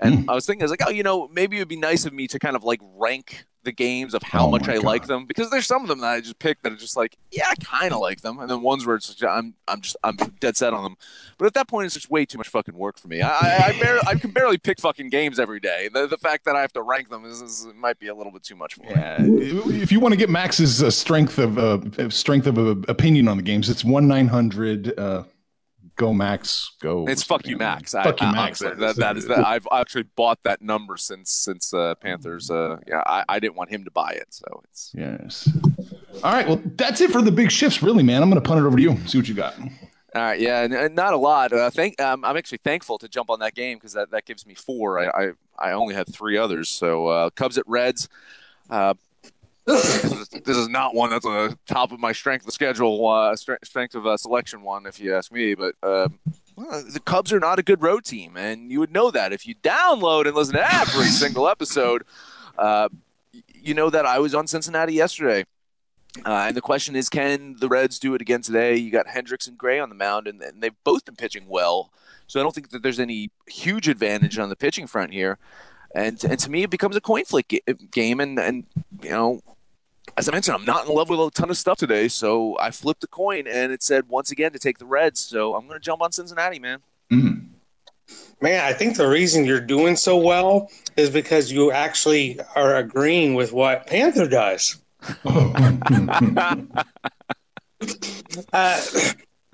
And 0.00 0.21
Hmm. 0.25 0.31
I 0.31 0.35
was 0.35 0.47
thinking, 0.47 0.62
I 0.62 0.65
was 0.65 0.71
like, 0.71 0.83
oh, 0.87 0.91
you 0.91 1.03
know, 1.03 1.29
maybe 1.29 1.57
it 1.57 1.61
would 1.61 1.69
be 1.69 1.77
nice 1.77 2.07
of 2.07 2.12
me 2.12 2.27
to 2.29 2.39
kind 2.39 2.57
of 2.57 2.65
like 2.65 2.81
rank 2.97 3.45
the 3.62 3.73
games 3.73 4.14
of 4.14 4.23
how 4.23 4.47
Oh 4.47 4.50
much 4.50 4.67
my 4.67 4.75
I 4.75 4.76
like 4.79 5.07
them 5.07 5.26
because 5.26 5.50
there's 5.50 5.67
some 5.67 5.83
of 5.83 5.88
them 5.88 6.00
that 6.00 6.11
I 6.11 6.21
just 6.21 6.38
picked 6.38 6.62
that 6.62 6.73
are 6.73 6.76
just 6.76 6.97
like, 6.97 7.17
yeah, 7.31 7.49
I 7.49 7.55
kind 7.57 7.93
of 7.93 8.00
like 8.00 8.23
them, 8.23 8.38
and 8.38 8.50
then 8.50 8.62
ones 8.62 8.87
where 8.87 8.97
it's 8.97 9.14
just, 9.14 9.25
I'm 9.25 9.55
I'm 9.69 9.81
just 9.81 9.97
I'm 10.02 10.17
dead 10.40 10.57
set 10.57 10.73
on 10.73 10.83
them. 10.83 10.97
But 11.38 11.47
at 11.47 11.55
that 11.55 11.69
point, 11.69 11.87
it's 11.87 11.95
just 11.95 12.11
way 12.11 12.25
too 12.25 12.38
much 12.38 12.49
fucking 12.49 12.75
work 12.75 12.99
for 12.99 13.09
me. 13.09 13.23
I 13.23 13.31
I, 13.31 13.64
I, 13.69 13.81
barely, 13.81 14.00
I 14.07 14.14
can 14.14 14.31
barely 14.31 14.59
pick 14.59 14.81
fucking 14.81 15.11
games 15.11 15.38
every 15.38 15.61
day. 15.61 15.88
The, 15.93 16.07
the 16.07 16.19
fact 16.19 16.45
that 16.45 16.57
I 16.57 16.61
have 16.61 16.73
to 16.75 16.83
rank 16.83 17.11
them 17.11 17.25
is, 17.25 17.43
is 17.43 17.67
might 17.75 17.99
be 17.99 18.09
a 18.09 18.14
little 18.14 18.33
bit 18.33 18.43
too 18.43 18.57
much 18.57 18.75
for 18.75 18.83
me. 18.83 18.90
Yeah. 18.90 19.17
if 19.21 19.93
you 19.93 20.00
want 20.00 20.12
to 20.12 20.19
get 20.19 20.31
Max's 20.31 20.83
uh, 20.83 20.90
strength 20.90 21.38
of 21.38 21.59
uh, 21.59 22.11
strength 22.11 22.47
of 22.47 22.59
uh, 22.59 22.76
opinion 22.88 23.29
on 23.29 23.37
the 23.37 23.43
games, 23.43 23.69
it's 23.69 23.85
one 23.85 24.09
nine 24.09 24.29
hundred. 24.29 24.99
Go 26.00 26.14
Max, 26.14 26.73
go. 26.80 27.04
It's 27.07 27.23
fuck 27.23 27.47
you, 27.47 27.59
Max. 27.59 27.95
I- 27.95 28.04
Fuck 28.04 28.23
you, 28.23 28.26
I- 28.28 28.33
Max. 28.33 28.62
honestly, 28.62 28.80
that, 28.87 28.97
that 28.97 29.16
is 29.19 29.26
that. 29.26 29.47
I've 29.47 29.69
actually 29.71 30.04
bought 30.16 30.38
that 30.45 30.62
number 30.62 30.97
since 30.97 31.30
since 31.30 31.75
uh, 31.75 31.95
Panthers. 31.97 32.50
Uh, 32.50 32.78
yeah, 32.88 33.02
I, 33.04 33.23
I 33.28 33.38
didn't 33.38 33.57
want 33.57 33.69
him 33.69 33.85
to 33.85 33.90
buy 33.90 34.12
it, 34.12 34.28
so 34.30 34.62
it's 34.64 34.92
Yes. 34.97 35.47
All 36.25 36.33
right. 36.33 36.49
Well, 36.49 36.62
that's 36.76 37.02
it 37.02 37.11
for 37.11 37.21
the 37.21 37.30
big 37.30 37.50
shifts, 37.50 37.83
really, 37.83 38.02
man. 38.02 38.23
I'm 38.23 38.30
going 38.30 38.42
to 38.42 38.49
punt 38.49 38.61
it 38.61 38.66
over 38.66 38.78
to 38.78 38.83
you. 38.83 38.97
See 39.07 39.19
what 39.19 39.28
you 39.28 39.35
got. 39.35 39.59
All 39.59 39.69
right, 40.23 40.40
yeah, 40.40 40.62
and 40.62 40.95
not 40.97 41.12
a 41.12 41.19
lot. 41.19 41.52
Uh, 41.52 41.69
thank, 41.69 42.00
um, 42.00 42.25
I'm 42.25 42.37
actually 42.38 42.59
thankful 42.64 42.97
to 42.99 43.07
jump 43.07 43.28
on 43.28 43.38
that 43.40 43.54
game 43.54 43.76
because 43.76 43.92
that, 43.92 44.11
that 44.11 44.25
gives 44.25 44.47
me 44.47 44.54
four. 44.54 44.99
I, 44.99 45.07
I 45.25 45.30
I 45.59 45.73
only 45.73 45.95
had 45.95 46.12
three 46.12 46.38
others. 46.38 46.71
So 46.71 47.09
uh, 47.09 47.28
Cubs 47.30 47.59
at 47.59 47.64
Reds. 47.69 48.09
Uh, 48.71 48.95
this, 49.67 50.05
is, 50.05 50.29
this 50.29 50.57
is 50.57 50.69
not 50.69 50.95
one 50.95 51.11
that's 51.11 51.26
on 51.26 51.50
the 51.50 51.59
top 51.67 51.93
of 51.93 52.00
my 52.00 52.12
strength 52.12 52.47
of 52.47 52.52
schedule, 52.52 53.07
uh, 53.07 53.37
strength, 53.37 53.67
strength 53.67 53.95
of 53.95 54.07
uh, 54.07 54.17
selection 54.17 54.62
one, 54.62 54.87
if 54.87 54.99
you 55.00 55.14
ask 55.14 55.31
me. 55.33 55.55
But 55.55 55.75
um, 55.83 56.19
well, 56.57 56.85
the 56.85 57.00
Cubs 57.00 57.33
are 57.33 57.40
not 57.40 57.59
a 57.59 57.62
good 57.62 57.83
road 57.83 58.05
team, 58.05 58.37
and 58.37 58.71
you 58.71 58.81
would 58.81 58.93
know 58.93 59.11
that 59.11 59.33
if 59.33 59.47
you 59.47 59.55
download 59.57 60.26
and 60.26 60.35
listen 60.35 60.55
to 60.55 60.75
every 60.75 61.05
single 61.07 61.49
episode. 61.49 62.05
Uh, 62.59 62.88
you 63.62 63.75
know 63.75 63.90
that 63.90 64.07
I 64.07 64.19
was 64.19 64.35
on 64.35 64.47
Cincinnati 64.47 64.95
yesterday. 64.95 65.45
Uh, 66.26 66.47
and 66.49 66.57
the 66.57 66.61
question 66.61 66.97
is, 66.97 67.09
can 67.09 67.57
the 67.61 67.69
Reds 67.69 67.99
do 67.99 68.14
it 68.14 68.21
again 68.21 68.43
today? 68.43 68.76
You 68.76 68.90
got 68.90 69.07
Hendricks 69.07 69.47
and 69.47 69.57
Gray 69.57 69.79
on 69.79 69.88
the 69.88 69.95
mound, 69.95 70.26
and, 70.26 70.43
and 70.43 70.61
they've 70.61 70.75
both 70.83 71.05
been 71.05 71.14
pitching 71.14 71.47
well. 71.49 71.93
So 72.26 72.40
I 72.40 72.43
don't 72.43 72.55
think 72.55 72.71
that 72.71 72.83
there's 72.83 73.00
any 73.00 73.31
huge 73.49 73.88
advantage 73.88 74.38
on 74.38 74.49
the 74.49 74.57
pitching 74.57 74.87
front 74.87 75.12
here. 75.12 75.38
And 75.94 76.23
and 76.25 76.38
to 76.38 76.50
me, 76.50 76.62
it 76.62 76.70
becomes 76.70 76.97
a 76.97 77.00
coin 77.00 77.25
flip 77.25 77.49
ga- 77.49 77.62
game. 77.90 78.20
And 78.20 78.38
and 78.38 78.64
you 79.02 79.11
know, 79.11 79.40
as 80.16 80.28
I 80.28 80.32
mentioned, 80.32 80.56
I'm 80.56 80.64
not 80.64 80.87
in 80.87 80.94
love 80.94 81.09
with 81.09 81.20
a 81.20 81.30
ton 81.30 81.50
of 81.50 81.56
stuff 81.56 81.78
today. 81.78 82.09
So 82.09 82.56
I 82.59 82.70
flipped 82.70 83.00
the 83.00 83.06
coin, 83.06 83.47
and 83.47 83.73
it 83.73 83.82
said 83.82 84.09
once 84.09 84.30
again 84.30 84.52
to 84.52 84.59
take 84.59 84.78
the 84.78 84.87
Reds. 84.87 85.20
So 85.20 85.54
I'm 85.54 85.66
going 85.66 85.78
to 85.78 85.85
jump 85.85 86.02
on 86.02 86.12
Cincinnati, 86.12 86.59
man. 86.59 86.78
Mm. 87.11 87.47
Man, 88.40 88.64
I 88.64 88.73
think 88.73 88.97
the 88.97 89.09
reason 89.09 89.44
you're 89.44 89.61
doing 89.61 89.97
so 89.97 90.16
well 90.16 90.70
is 90.97 91.11
because 91.11 91.52
you 91.52 91.70
actually 91.70 92.40
are 92.56 92.76
agreeing 92.76 93.35
with 93.35 93.52
what 93.52 93.87
Panther 93.87 94.28
does. 94.28 94.76
Uh, 98.52 98.78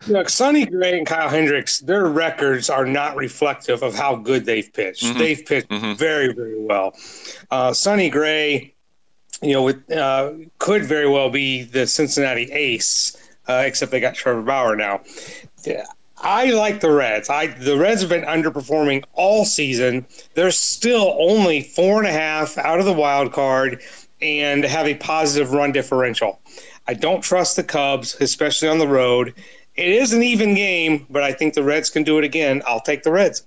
look, 0.09 0.29
Sonny 0.29 0.67
Gray 0.67 0.97
and 0.99 1.07
Kyle 1.07 1.29
Hendricks, 1.29 1.81
their 1.81 2.07
records 2.07 2.71
are 2.71 2.87
not 2.87 3.17
reflective 3.17 3.83
of 3.83 3.95
how 3.95 4.17
good 4.17 4.45
they've 4.45 4.73
pitched. 4.73 5.05
Mhm. 5.05 5.19
They've 5.19 5.45
pitched 5.45 5.69
Mhm. 5.69 5.97
very, 5.97 6.33
very 6.33 6.59
well. 6.59 6.95
Uh, 7.51 7.73
Sonny 7.73 8.09
Gray, 8.11 8.75
you 9.43 9.53
know, 9.53 9.63
with, 9.63 9.91
uh, 9.91 10.33
could 10.59 10.85
very 10.85 11.09
well 11.09 11.31
be 11.31 11.63
the 11.63 11.87
Cincinnati 11.87 12.51
ace, 12.53 13.17
uh, 13.49 13.63
except 13.67 13.93
they 13.93 14.01
got 14.01 14.15
Trevor 14.15 14.43
Bauer 14.43 14.77
now. 14.77 15.01
Yeah, 15.65 15.85
I 16.19 16.47
like 16.47 16.81
the 16.81 16.91
Reds. 16.91 17.29
I 17.29 17.49
the 17.49 17.77
Reds 17.77 18.01
have 18.01 18.11
been 18.11 18.23
underperforming 18.23 19.05
all 19.15 19.45
season. 19.45 20.07
They're 20.35 20.51
still 20.51 21.17
only 21.19 21.63
four 21.63 21.99
and 21.99 22.09
a 22.09 22.13
half 22.13 22.57
out 22.59 22.79
of 22.79 22.87
the 22.87 22.93
wild 22.93 23.33
card 23.33 23.83
and 24.23 24.65
have 24.65 24.87
a 24.87 24.95
positive 24.95 25.53
run 25.53 25.73
differential. 25.73 26.41
I 26.89 26.95
don't 26.95 27.21
trust 27.21 27.57
the 27.57 27.65
Cubs, 27.65 28.17
especially 28.21 28.69
on 28.69 28.79
the 28.79 28.89
road. 28.89 29.35
It 29.76 29.88
is 29.88 30.12
an 30.12 30.23
even 30.23 30.54
game, 30.54 31.06
but 31.11 31.23
I 31.23 31.33
think 31.33 31.54
the 31.54 31.62
Reds 31.62 31.90
can 31.90 32.02
do 32.02 32.18
it 32.18 32.25
again. 32.25 32.62
I'll 32.66 32.80
take 32.80 33.02
the 33.02 33.12
Reds. 33.12 33.47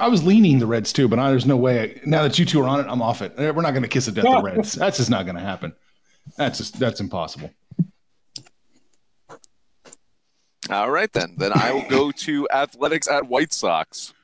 I 0.00 0.08
was 0.08 0.24
leaning 0.24 0.58
the 0.58 0.66
Reds 0.66 0.92
too, 0.92 1.08
but 1.08 1.16
now 1.16 1.30
there's 1.30 1.46
no 1.46 1.56
way. 1.56 2.00
Now 2.04 2.22
that 2.22 2.38
you 2.38 2.44
two 2.44 2.60
are 2.62 2.68
on 2.68 2.80
it, 2.80 2.86
I'm 2.88 3.02
off 3.02 3.22
it. 3.22 3.34
We're 3.36 3.52
not 3.62 3.72
going 3.72 3.82
to 3.82 3.88
kiss 3.88 4.08
a 4.08 4.12
death 4.12 4.24
the 4.24 4.42
Reds. 4.44 4.72
That's 4.72 4.98
just 4.98 5.10
not 5.10 5.24
going 5.24 5.36
to 5.36 5.42
happen. 5.42 5.74
That's 6.36 6.58
just 6.58 6.78
that's 6.78 7.00
impossible. 7.00 7.50
All 10.70 10.90
right, 10.90 11.12
then. 11.12 11.34
Then 11.36 11.52
I 11.54 11.72
will 11.72 11.88
go 11.88 12.10
to 12.10 12.48
Athletics 12.50 13.06
at 13.06 13.28
White 13.28 13.52
Sox. 13.52 14.14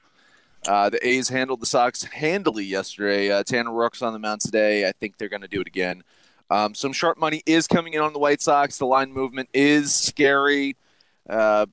Uh, 0.66 0.90
the 0.90 1.06
A's 1.06 1.28
handled 1.28 1.60
the 1.60 1.66
Sox 1.66 2.02
handily 2.04 2.64
yesterday. 2.64 3.30
Uh, 3.30 3.42
Tanner 3.42 3.70
Roark's 3.70 4.02
on 4.02 4.12
the 4.12 4.18
mound 4.18 4.40
today. 4.40 4.88
I 4.88 4.92
think 4.92 5.18
they're 5.18 5.28
going 5.28 5.42
to 5.42 5.49
do 5.49 5.60
it 5.60 5.66
again. 5.66 6.02
Um, 6.50 6.75
some 6.75 6.92
sharp 6.92 7.16
money 7.16 7.42
is 7.47 7.66
coming 7.66 7.95
in 7.95 8.00
on 8.00 8.12
the 8.12 8.19
White 8.19 8.42
Sox. 8.42 8.78
The 8.78 8.87
line 8.87 9.12
movement 9.12 9.49
is 9.54 9.95
scary. 9.95 10.76
Uh, 11.28 11.66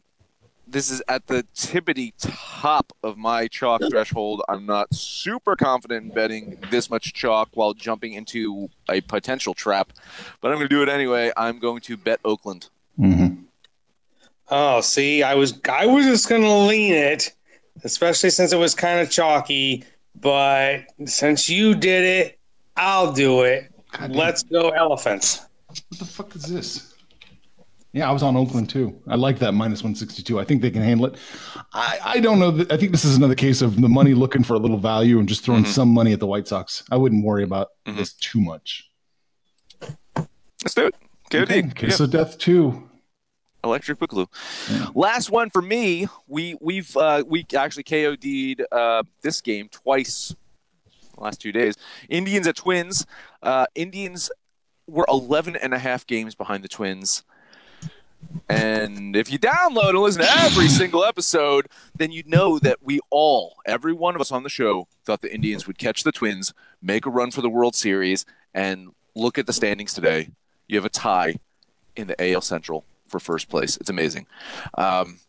this 0.67 0.91
is 0.91 1.01
at 1.07 1.25
the 1.27 1.45
tippity 1.55 2.13
top 2.19 2.91
of 3.01 3.17
my 3.17 3.47
chalk 3.47 3.81
threshold. 3.89 4.43
I'm 4.49 4.65
not 4.65 4.93
super 4.93 5.55
confident 5.55 6.05
in 6.05 6.11
betting 6.11 6.59
this 6.69 6.89
much 6.89 7.13
chalk 7.13 7.49
while 7.53 7.73
jumping 7.73 8.13
into 8.13 8.69
a 8.89 9.01
potential 9.01 9.53
trap, 9.53 9.93
but 10.41 10.51
I'm 10.51 10.57
going 10.57 10.67
to 10.67 10.75
do 10.75 10.83
it 10.83 10.89
anyway. 10.89 11.31
I'm 11.37 11.59
going 11.59 11.81
to 11.81 11.97
bet 11.97 12.19
Oakland. 12.25 12.69
Mm-hmm. 12.99 13.43
Oh, 14.49 14.81
see, 14.81 15.23
I 15.23 15.35
was 15.35 15.59
I 15.69 15.85
was 15.85 16.05
just 16.05 16.29
going 16.29 16.41
to 16.41 16.53
lean 16.53 16.93
it, 16.93 17.33
especially 17.83 18.29
since 18.29 18.53
it 18.53 18.57
was 18.57 18.75
kind 18.75 18.99
of 18.99 19.09
chalky. 19.09 19.83
But 20.19 20.85
since 21.05 21.49
you 21.49 21.75
did 21.75 22.03
it, 22.03 22.39
I'll 22.75 23.13
do 23.13 23.43
it. 23.43 23.71
God. 23.91 24.11
Let's 24.15 24.43
go 24.43 24.69
elephants. 24.69 25.41
What 25.67 25.99
the 25.99 26.05
fuck 26.05 26.35
is 26.35 26.43
this? 26.43 26.93
Yeah, 27.93 28.09
I 28.09 28.11
was 28.11 28.21
on 28.21 28.35
Oakland 28.35 28.69
too. 28.69 29.01
I 29.07 29.15
like 29.15 29.39
that 29.39 29.53
minus 29.53 29.79
162. 29.81 30.39
I 30.39 30.43
think 30.43 30.61
they 30.61 30.69
can 30.69 30.81
handle 30.83 31.07
it. 31.07 31.15
I, 31.73 31.99
I 32.03 32.19
don't 32.19 32.37
know. 32.37 32.51
That, 32.51 32.71
I 32.71 32.77
think 32.77 32.91
this 32.91 33.05
is 33.05 33.15
another 33.17 33.33
case 33.33 33.61
of 33.61 33.79
the 33.81 33.89
money 33.89 34.13
looking 34.13 34.43
for 34.43 34.53
a 34.53 34.59
little 34.59 34.77
value 34.77 35.19
and 35.19 35.27
just 35.27 35.43
throwing 35.43 35.63
Mhm. 35.63 35.67
some 35.67 35.89
money 35.89 36.13
at 36.13 36.19
the 36.19 36.27
White 36.27 36.47
Sox. 36.47 36.83
I 36.91 36.97
wouldn't 36.97 37.23
worry 37.23 37.43
about 37.43 37.69
Mhm. 37.87 37.97
this 37.97 38.13
too 38.13 38.39
much. 38.41 38.89
Let's 40.63 40.73
do 40.75 40.87
it. 40.87 40.95
KOD. 41.29 41.41
Okay, 41.43 41.63
Kiss 41.75 41.99
of 41.99 42.11
Death 42.11 42.37
too. 42.37 42.89
Electric 43.63 43.99
Boogaloo. 43.99 44.27
Yeah. 44.69 44.87
Last 44.95 45.29
one 45.29 45.49
for 45.49 45.61
me. 45.61 46.07
We 46.27 46.55
we've 46.61 46.95
uh, 46.95 47.23
we 47.27 47.45
actually 47.55 47.83
KOD'd 47.83 48.61
uh, 48.71 49.03
this 49.21 49.41
game 49.41 49.67
twice. 49.69 50.35
the 51.15 51.21
Last 51.23 51.41
two 51.41 51.51
days. 51.51 51.75
Indians 52.09 52.47
at 52.47 52.55
Twins. 52.55 53.05
Uh, 53.47 53.65
Indians 53.75 54.29
were 54.87 55.05
11 55.07 55.55
and 55.55 55.73
a 55.73 55.79
half 55.79 56.05
games 56.05 56.35
behind 56.35 56.65
the 56.65 56.67
Twins. 56.67 57.23
And 58.49 59.15
if 59.15 59.31
you 59.31 59.39
download 59.39 59.91
and 59.91 59.99
listen 59.99 60.21
to 60.21 60.39
every 60.41 60.67
single 60.67 61.05
episode, 61.05 61.67
then 61.95 62.11
you 62.11 62.23
know 62.25 62.59
that 62.59 62.83
we 62.83 62.99
all, 63.09 63.55
every 63.65 63.93
one 63.93 64.15
of 64.15 64.21
us 64.21 64.33
on 64.33 64.43
the 64.43 64.49
show, 64.49 64.89
thought 65.05 65.21
the 65.21 65.33
Indians 65.33 65.65
would 65.65 65.77
catch 65.77 66.03
the 66.03 66.11
Twins, 66.11 66.53
make 66.81 67.05
a 67.05 67.09
run 67.09 67.31
for 67.31 67.41
the 67.41 67.49
World 67.49 67.73
Series, 67.73 68.25
and 68.53 68.89
look 69.15 69.37
at 69.37 69.47
the 69.47 69.53
standings 69.53 69.93
today. 69.93 70.31
You 70.67 70.75
have 70.75 70.85
a 70.85 70.89
tie 70.89 71.35
in 71.95 72.07
the 72.07 72.33
AL 72.33 72.41
Central 72.41 72.83
for 73.07 73.17
first 73.17 73.47
place. 73.47 73.77
It's 73.77 73.89
amazing. 73.89 74.27
Um, 74.77 75.21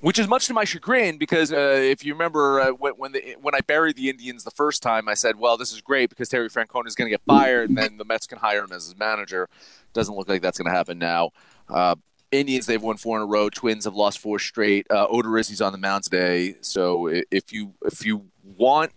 which 0.00 0.18
is 0.18 0.28
much 0.28 0.46
to 0.46 0.54
my 0.54 0.64
chagrin 0.64 1.18
because 1.18 1.52
uh, 1.52 1.56
if 1.56 2.04
you 2.04 2.12
remember 2.12 2.60
uh, 2.60 2.70
when 2.70 2.94
when, 2.94 3.12
the, 3.12 3.36
when 3.40 3.54
I 3.54 3.60
buried 3.60 3.96
the 3.96 4.08
Indians 4.10 4.44
the 4.44 4.50
first 4.50 4.82
time, 4.82 5.08
I 5.08 5.14
said, 5.14 5.36
"Well, 5.38 5.56
this 5.56 5.72
is 5.72 5.80
great 5.80 6.10
because 6.10 6.28
Terry 6.28 6.48
Francona 6.48 6.86
is 6.86 6.94
going 6.94 7.06
to 7.06 7.10
get 7.10 7.22
fired, 7.26 7.68
and 7.68 7.78
then 7.78 7.96
the 7.96 8.04
Mets 8.04 8.26
can 8.26 8.38
hire 8.38 8.64
him 8.64 8.72
as 8.72 8.84
his 8.84 8.96
manager." 8.96 9.48
Doesn't 9.92 10.14
look 10.14 10.28
like 10.28 10.42
that's 10.42 10.58
going 10.58 10.70
to 10.70 10.76
happen 10.76 10.98
now. 10.98 11.30
Uh, 11.68 11.96
Indians 12.30 12.66
they've 12.66 12.82
won 12.82 12.96
four 12.96 13.16
in 13.16 13.22
a 13.22 13.26
row. 13.26 13.48
Twins 13.48 13.84
have 13.84 13.94
lost 13.94 14.18
four 14.18 14.38
straight. 14.38 14.86
Uh, 14.90 15.08
Odorizzi's 15.08 15.60
on 15.60 15.72
the 15.72 15.78
mound 15.78 16.04
today, 16.04 16.56
so 16.60 17.08
if 17.30 17.52
you 17.52 17.74
if 17.84 18.04
you 18.04 18.26
want 18.56 18.92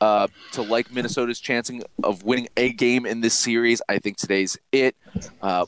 uh, 0.00 0.28
to 0.52 0.62
like 0.62 0.92
Minnesota's 0.92 1.40
chancing 1.40 1.82
of 2.04 2.22
winning 2.22 2.48
a 2.56 2.72
game 2.72 3.06
in 3.06 3.20
this 3.20 3.34
series, 3.34 3.82
I 3.88 3.98
think 3.98 4.16
today's 4.16 4.58
it. 4.70 4.94
Uh, 5.42 5.66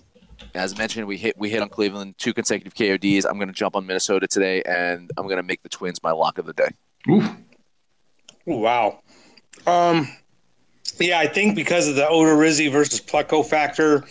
as 0.54 0.76
mentioned, 0.76 1.06
we 1.06 1.16
hit 1.16 1.36
we 1.38 1.50
hit 1.50 1.62
on 1.62 1.68
Cleveland 1.68 2.16
two 2.18 2.32
consecutive 2.32 2.74
KODs. 2.74 3.24
I'm 3.28 3.36
going 3.36 3.48
to 3.48 3.54
jump 3.54 3.76
on 3.76 3.86
Minnesota 3.86 4.26
today, 4.26 4.62
and 4.62 5.10
I'm 5.16 5.24
going 5.24 5.36
to 5.36 5.42
make 5.42 5.62
the 5.62 5.68
Twins 5.68 6.02
my 6.02 6.12
lock 6.12 6.38
of 6.38 6.46
the 6.46 6.52
day. 6.52 6.68
Oof. 7.08 7.28
Wow. 8.46 9.00
Um, 9.66 10.08
yeah, 10.98 11.18
I 11.18 11.26
think 11.26 11.54
because 11.54 11.88
of 11.88 11.96
the 11.96 12.02
Odorizzi 12.04 12.70
versus 12.70 13.00
Pleco 13.00 13.46
factor, 13.46 14.04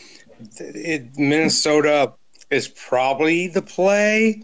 it, 0.58 1.18
Minnesota 1.18 2.14
is 2.50 2.68
probably 2.68 3.48
the 3.48 3.62
play. 3.62 4.44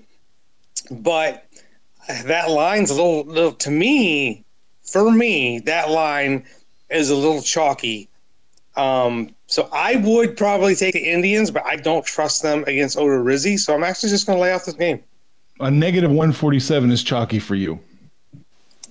But 0.91 1.45
that 2.25 2.49
line's 2.49 2.91
a 2.91 2.93
little, 2.93 3.23
little 3.23 3.53
to 3.53 3.71
me, 3.71 4.43
for 4.83 5.11
me, 5.11 5.59
that 5.59 5.89
line 5.89 6.45
is 6.89 7.09
a 7.09 7.15
little 7.15 7.41
chalky. 7.41 8.09
Um, 8.77 9.33
so 9.47 9.69
I 9.71 9.95
would 9.97 10.35
probably 10.35 10.75
take 10.75 10.93
the 10.93 10.99
Indians, 11.11 11.49
but 11.51 11.65
I 11.65 11.75
don't 11.77 12.05
trust 12.05 12.41
them 12.43 12.63
against 12.67 12.97
Odorizzi. 12.97 13.57
So 13.59 13.73
I'm 13.73 13.83
actually 13.83 14.09
just 14.09 14.25
going 14.27 14.37
to 14.37 14.41
lay 14.41 14.51
off 14.51 14.65
this 14.65 14.75
game. 14.75 15.01
A 15.61 15.71
negative 15.71 16.09
147 16.09 16.91
is 16.91 17.03
chalky 17.03 17.39
for 17.39 17.55
you. 17.55 17.79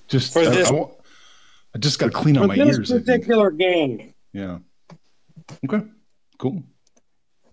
Just 0.07 0.33
For 0.33 0.39
I- 0.39 0.45
this- 0.45 0.71
I, 0.71 0.85
I 1.75 1.77
just 1.77 1.99
got 1.99 2.07
to 2.07 2.11
clean 2.13 2.37
out 2.37 2.43
For 2.43 2.47
my 2.47 2.55
this 2.55 2.77
ears. 2.77 2.91
I 2.91 2.99
particular 2.99 3.51
game, 3.51 4.13
Yeah. 4.33 4.59
Okay. 5.69 5.85
Cool. 6.37 6.63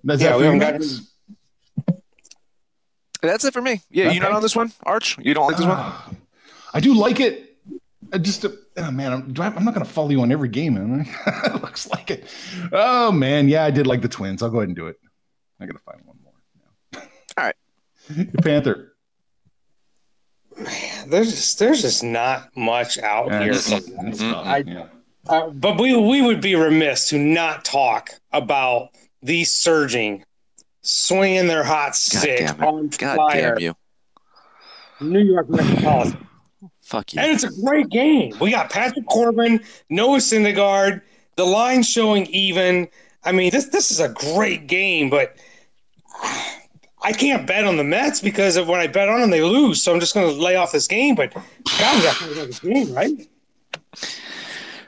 That's 0.04 0.22
Yeah, 0.22 0.30
that 0.30 0.38
we 0.38 0.44
for 0.46 0.54
you, 0.54 0.60
haven't 0.60 0.80
Max? 0.80 1.96
That's 3.20 3.44
it 3.44 3.52
for 3.52 3.62
me. 3.62 3.80
Yeah, 3.90 4.10
you 4.10 4.20
not 4.20 4.32
on 4.32 4.42
this 4.42 4.56
one, 4.56 4.72
Arch? 4.84 5.16
You 5.18 5.32
don't 5.34 5.46
like 5.46 5.56
this 5.56 5.66
one? 5.66 5.76
Ah, 5.78 6.10
I 6.74 6.80
do 6.80 6.94
like 6.94 7.20
it. 7.20 7.51
I 8.12 8.18
just, 8.18 8.44
a, 8.44 8.54
oh, 8.76 8.90
man, 8.90 9.12
I'm, 9.12 9.32
do 9.32 9.42
I, 9.42 9.46
I'm 9.46 9.64
not 9.64 9.74
going 9.74 9.86
to 9.86 9.90
follow 9.92 10.10
you 10.10 10.20
on 10.20 10.30
every 10.32 10.48
game, 10.48 10.74
man. 10.74 11.06
it 11.26 11.62
looks 11.62 11.88
like 11.90 12.10
it. 12.10 12.24
Oh, 12.72 13.10
man. 13.10 13.48
Yeah, 13.48 13.64
I 13.64 13.70
did 13.70 13.86
like 13.86 14.02
the 14.02 14.08
Twins. 14.08 14.42
I'll 14.42 14.50
go 14.50 14.58
ahead 14.58 14.68
and 14.68 14.76
do 14.76 14.86
it. 14.88 14.96
I 15.60 15.66
got 15.66 15.72
to 15.72 15.78
find 15.78 16.00
one 16.04 16.16
more. 16.22 17.02
All 17.38 17.44
right. 17.44 18.34
Panther. 18.42 18.92
Man, 20.58 21.08
there's 21.08 21.30
just, 21.30 21.58
there's 21.58 21.80
just 21.82 22.04
not 22.04 22.54
much 22.56 22.98
out 22.98 23.30
here. 23.30 23.54
That's- 23.54 23.84
that's. 24.02 24.20
I- 24.22 24.64
yeah. 24.66 24.86
Uh, 25.28 25.50
but 25.50 25.80
we 25.80 25.96
we 25.96 26.20
would 26.20 26.40
be 26.40 26.56
remiss 26.56 27.08
to 27.10 27.16
not 27.16 27.64
talk 27.64 28.10
about 28.32 28.88
these 29.22 29.52
surging, 29.52 30.24
swinging 30.80 31.46
their 31.46 31.62
hot 31.62 31.90
God 31.90 31.94
stick 31.94 32.38
damn 32.40 32.60
on. 32.64 32.88
God 32.88 33.16
fire, 33.16 33.54
damn 33.54 33.60
you. 33.60 33.76
New 35.00 35.20
York 35.20 35.48
Metropolitan. 35.48 36.26
Fuck 36.92 37.14
you. 37.14 37.22
And 37.22 37.32
it's 37.32 37.42
a 37.42 37.50
great 37.62 37.88
game. 37.88 38.34
We 38.38 38.50
got 38.50 38.68
Patrick 38.68 39.06
Corbin, 39.06 39.62
Noah 39.88 40.18
Syndergaard, 40.18 41.00
the 41.36 41.44
line 41.46 41.82
showing 41.82 42.26
even. 42.26 42.86
I 43.24 43.32
mean, 43.32 43.50
this 43.50 43.68
this 43.68 43.90
is 43.90 43.98
a 43.98 44.10
great 44.10 44.66
game, 44.66 45.08
but 45.08 45.34
I 47.02 47.12
can't 47.12 47.46
bet 47.46 47.64
on 47.64 47.78
the 47.78 47.84
Mets 47.84 48.20
because 48.20 48.56
of 48.56 48.68
when 48.68 48.78
I 48.78 48.88
bet 48.88 49.08
on 49.08 49.22
them, 49.22 49.30
they 49.30 49.40
lose. 49.40 49.82
So 49.82 49.94
I'm 49.94 50.00
just 50.00 50.12
going 50.12 50.34
to 50.34 50.38
lay 50.38 50.56
off 50.56 50.70
this 50.70 50.86
game. 50.86 51.14
But 51.14 51.32
God, 51.32 51.42
that's 52.02 52.62
a 52.62 52.66
game, 52.66 52.92
right? 52.92 53.26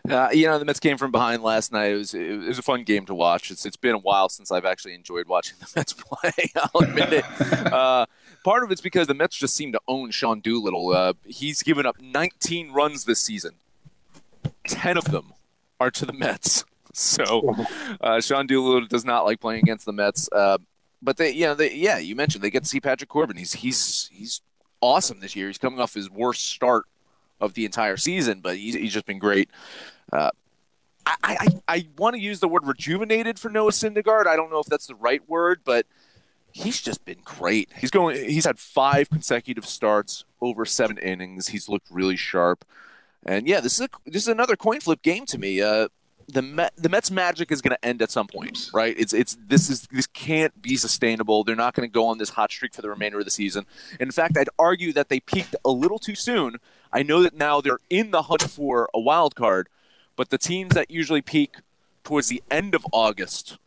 Uh, 0.09 0.29
you 0.33 0.47
know, 0.47 0.59
the 0.59 0.67
Mets 0.67 0.81
came 0.81 0.99
from 0.99 1.11
behind 1.11 1.43
last 1.43 1.73
night. 1.73 1.93
It 1.93 1.97
was 1.97 2.13
it 2.13 2.39
was 2.47 2.59
a 2.59 2.63
fun 2.63 2.83
game 2.83 3.07
to 3.07 3.15
watch. 3.15 3.51
It's 3.51 3.65
it's 3.65 3.77
been 3.77 3.95
a 3.95 3.99
while 3.99 4.29
since 4.29 4.53
I've 4.53 4.67
actually 4.67 4.95
enjoyed 4.95 5.27
watching 5.29 5.57
the 5.61 5.67
Mets 5.77 5.95
play. 5.95 6.33
I'll 6.57 6.83
admit 6.83 7.13
it. 7.13 7.25
Uh, 7.75 8.07
part 8.45 8.63
of 8.63 8.71
it's 8.71 8.81
because 8.81 9.09
the 9.09 9.15
Mets 9.15 9.37
just 9.37 9.57
seem 9.57 9.73
to 9.73 9.81
own 9.89 10.11
Sean 10.11 10.41
Doolittle. 10.41 10.91
Uh, 10.91 11.13
he's 11.27 11.63
given 11.63 11.87
up 11.87 12.01
19 12.01 12.71
runs 12.73 13.05
this 13.05 13.21
season. 13.21 13.55
Ten 14.65 14.97
of 14.97 15.05
them 15.07 15.33
are 15.81 15.91
to 15.91 16.07
the 16.07 16.13
Mets. 16.13 16.65
So 16.93 17.55
uh, 18.01 18.21
Sean 18.21 18.47
Doolittle 18.47 18.87
does 18.87 19.05
not 19.05 19.25
like 19.25 19.41
playing 19.41 19.63
against 19.63 19.87
the 19.87 19.93
Mets. 19.93 20.29
Uh, 20.31 20.59
but 21.03 21.17
they, 21.17 21.31
you 21.31 21.47
know, 21.47 21.55
they, 21.55 21.75
yeah, 21.75 21.99
you 21.99 22.15
mentioned 22.15 22.45
they 22.45 22.51
get 22.51 22.63
to 22.63 22.69
see 22.69 22.81
Patrick 22.81 23.11
Corbin. 23.11 23.37
He's 23.37 23.55
he's 23.55 24.09
he's 24.13 24.41
awesome 24.81 25.21
this 25.21 25.35
year. 25.35 25.49
He's 25.49 25.59
coming 25.59 25.81
off 25.81 25.95
his 25.95 26.11
worst 26.11 26.47
start 26.47 26.85
of 27.45 27.55
the 27.55 27.65
entire 27.65 27.97
season, 27.97 28.41
but 28.41 28.57
he's, 28.57 28.75
he's 28.75 28.93
just 28.93 29.07
been 29.07 29.19
great. 29.19 29.51
Uh, 30.13 30.31
I, 31.07 31.15
I, 31.23 31.49
I 31.69 31.87
want 31.99 32.15
to 32.15 32.21
use 32.21 32.41
the 32.41 32.49
word 32.49 32.67
rejuvenated 32.67 33.39
for 33.39 33.51
Noah 33.51 33.73
Syndergaard. 33.73 34.27
I 34.27 34.37
don't 34.37 34.51
know 34.51 34.61
if 34.61 34.67
that's 34.67 34.87
the 34.87 34.95
right 34.95 35.27
word, 35.29 35.61
but 35.65 35.87
he's 36.53 36.81
just 36.81 37.05
been 37.05 37.19
great. 37.25 37.69
He's 37.77 37.91
going. 37.91 38.17
He's 38.17 38.47
had 38.47 38.59
five 38.59 39.11
consecutive 39.11 39.67
starts 39.67 40.25
over 40.41 40.65
seven 40.65 40.97
innings. 40.99 41.49
He's 41.49 41.69
looked 41.69 41.89
really 41.91 42.17
sharp, 42.17 42.65
and 43.27 43.47
yeah, 43.47 43.61
this 43.61 43.75
is 43.75 43.83
a, 43.83 43.89
this 44.07 44.23
is 44.23 44.29
another 44.29 44.57
coin 44.57 44.81
flip 44.81 45.03
game 45.03 45.27
to 45.27 45.39
me. 45.39 45.61
Uh, 45.61 45.89
the 46.29 46.43
Met, 46.43 46.73
the 46.77 46.89
Mets 46.89 47.11
magic 47.11 47.51
is 47.53 47.61
going 47.61 47.77
to 47.77 47.85
end 47.85 48.03
at 48.03 48.11
some 48.11 48.27
point, 48.27 48.71
right? 48.73 48.95
It's 48.99 49.13
it's 49.13 49.37
this 49.47 49.71
is 49.71 49.87
this 49.91 50.07
can't 50.07 50.61
be 50.61 50.77
sustainable. 50.77 51.45
They're 51.45 51.57
not 51.57 51.75
going 51.75 51.89
to 51.89 51.93
go 51.93 52.07
on 52.07 52.19
this 52.19 52.31
hot 52.31 52.51
streak 52.51 52.75
for 52.75 52.83
the 52.83 52.89
remainder 52.89 53.19
of 53.19 53.25
the 53.25 53.31
season. 53.31 53.67
In 54.01 54.11
fact, 54.11 54.37
I'd 54.37 54.49
argue 54.59 54.93
that 54.93 55.09
they 55.09 55.21
peaked 55.21 55.55
a 55.65 55.71
little 55.71 55.99
too 55.99 56.15
soon. 56.15 56.57
I 56.93 57.03
know 57.03 57.23
that 57.23 57.35
now 57.35 57.61
they're 57.61 57.81
in 57.91 58.11
the 58.11 58.23
hunt 58.23 58.43
for 58.43 58.89
a 58.95 59.01
wild 59.01 59.35
card, 59.35 59.69
but 60.17 60.31
the 60.31 60.39
teams 60.39 60.75
that 60.75 60.91
usually 60.91 61.23
peak 61.23 61.57
towards 62.05 62.29
the 62.29 62.43
end 62.51 62.75
of 62.75 62.87
August 62.93 63.59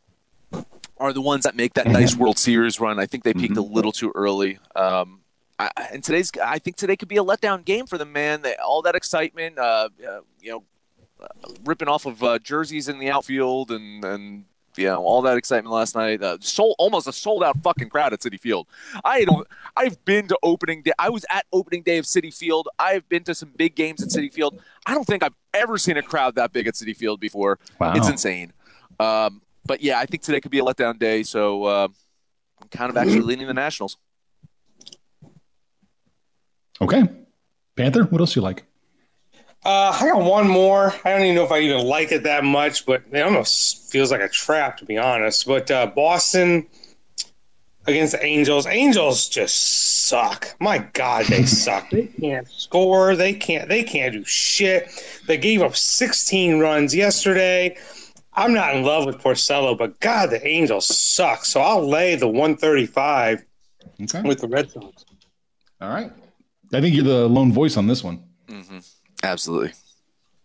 are 1.00 1.14
the 1.14 1.22
ones 1.22 1.44
that 1.44 1.56
make 1.56 1.74
that 1.74 1.88
nice 1.88 2.16
World 2.16 2.38
Series 2.38 2.80
run. 2.80 3.00
I 3.00 3.06
think 3.06 3.24
they 3.24 3.34
peaked 3.34 3.58
a 3.58 3.62
little 3.62 3.92
too 3.92 4.12
early. 4.16 4.60
Um, 4.76 5.22
I, 5.60 5.70
and 5.92 6.04
today's, 6.04 6.32
I 6.44 6.60
think 6.60 6.76
today 6.76 6.96
could 6.96 7.08
be 7.08 7.18
a 7.18 7.24
letdown 7.24 7.66
game 7.66 7.88
for 7.88 7.98
the 7.98 8.06
man. 8.06 8.42
They, 8.44 8.56
all 8.56 8.82
that 8.84 8.96
excitement, 8.96 9.58
uh, 9.58 9.90
uh, 10.08 10.20
you 10.40 10.52
know, 10.52 10.64
ripping 11.66 11.88
off 11.88 12.06
of 12.06 12.24
uh, 12.24 12.40
jerseys 12.40 12.88
in 12.88 13.00
the 13.00 13.10
outfield 13.10 13.72
and 13.72 14.04
and 14.04 14.46
you 14.76 14.86
know 14.86 15.04
all 15.04 15.22
that 15.24 15.38
excitement 15.38 15.74
last 15.74 15.96
night. 15.96 16.22
Uh, 16.22 16.38
sold 16.40 16.76
almost 16.78 17.08
a 17.08 17.14
sold 17.14 17.44
out 17.44 17.58
fucking 17.64 17.90
crowd 17.90 18.14
at 18.14 18.20
Citi 18.20 18.40
Field. 18.40 18.68
I 19.04 19.26
don't. 19.26 19.48
I've 19.76 20.04
been 20.06 20.28
to 20.28 20.38
opening 20.44 20.84
day. 20.84 20.94
I 21.00 21.10
was 21.10 21.26
at 21.30 21.46
opening 21.52 21.84
day 21.84 21.98
of 21.98 22.06
Citi 22.06 22.34
Field. 22.34 22.70
I've 22.78 23.08
been 23.10 23.24
to 23.24 23.36
some 23.36 23.52
big 23.56 23.76
games 23.76 24.04
at 24.04 24.10
Citi 24.10 24.32
Field. 24.32 24.60
I 24.86 24.94
don't 24.94 25.06
think 25.06 25.24
I've 25.24 25.36
ever 25.54 25.78
seen 25.78 25.98
a 25.98 26.04
crowd 26.04 26.36
that 26.36 26.54
big 26.54 26.68
at 26.68 26.76
Citi 26.76 26.96
Field 26.96 27.20
before. 27.20 27.60
Wow. 27.80 27.94
It's 27.96 28.08
insane. 28.08 28.54
Um, 29.00 29.42
but 29.66 29.82
yeah, 29.82 30.00
I 30.00 30.06
think 30.06 30.24
today 30.24 30.40
could 30.40 30.52
be 30.52 30.60
a 30.60 30.64
letdown 30.64 30.98
day. 30.98 31.24
So 31.24 31.64
uh, 31.66 31.88
I'm 32.62 32.68
kind 32.70 32.90
of 32.90 32.98
actually 32.98 33.22
leaning 33.22 33.48
the 33.48 33.54
Nationals. 33.54 33.98
Okay. 36.80 37.04
Panther, 37.76 38.04
what 38.04 38.22
else 38.22 38.36
you 38.36 38.42
like? 38.42 38.66
Uh, 39.68 39.92
I 40.00 40.08
got 40.08 40.24
one 40.24 40.48
more. 40.48 40.94
I 41.04 41.12
don't 41.12 41.24
even 41.24 41.36
know 41.36 41.44
if 41.44 41.52
I 41.52 41.60
even 41.60 41.86
like 41.86 42.14
it 42.14 42.24
that 42.24 42.46
much, 42.46 42.86
but 42.86 43.04
it 43.12 43.20
almost 43.20 43.92
feels 43.92 44.12
like 44.12 44.22
a 44.22 44.30
trap 44.30 44.78
to 44.78 44.86
be 44.86 44.98
honest. 44.98 45.46
But 45.46 45.70
uh, 45.70 45.88
Boston 45.88 46.66
against 47.86 48.14
the 48.14 48.24
Angels. 48.24 48.66
Angels 48.66 49.28
just 49.28 50.08
suck. 50.08 50.56
My 50.62 50.78
God, 50.94 51.26
they 51.26 51.44
suck. 51.46 51.90
They 51.90 52.06
can't 52.06 52.48
score. 52.50 53.18
They 53.18 53.34
can't. 53.34 53.68
They 53.68 53.84
can't 53.84 54.14
do 54.14 54.24
shit. 54.24 54.90
They 55.28 55.38
gave 55.38 55.62
up 55.62 55.76
16 55.76 56.60
runs 56.60 56.96
yesterday. 56.96 57.78
I'm 58.34 58.54
not 58.54 58.74
in 58.74 58.84
love 58.84 59.06
with 59.06 59.18
Porcello, 59.18 59.78
but 59.78 60.00
God, 60.00 60.30
the 60.30 60.46
Angels 60.48 60.88
suck. 60.88 61.44
So 61.44 61.60
I'll 61.60 61.86
lay 61.86 62.16
the 62.16 62.28
135 62.28 63.44
Okay. 64.04 64.22
with 64.22 64.40
the 64.40 64.48
Red 64.48 64.72
Sox. 64.72 65.04
All 65.82 65.90
right. 65.90 66.12
I 66.74 66.80
think 66.80 66.96
you're 66.96 67.04
the 67.04 67.28
lone 67.28 67.52
voice 67.52 67.76
on 67.76 67.88
this 67.88 68.02
one. 68.02 68.24
hmm 68.48 68.78
Absolutely. 69.24 69.74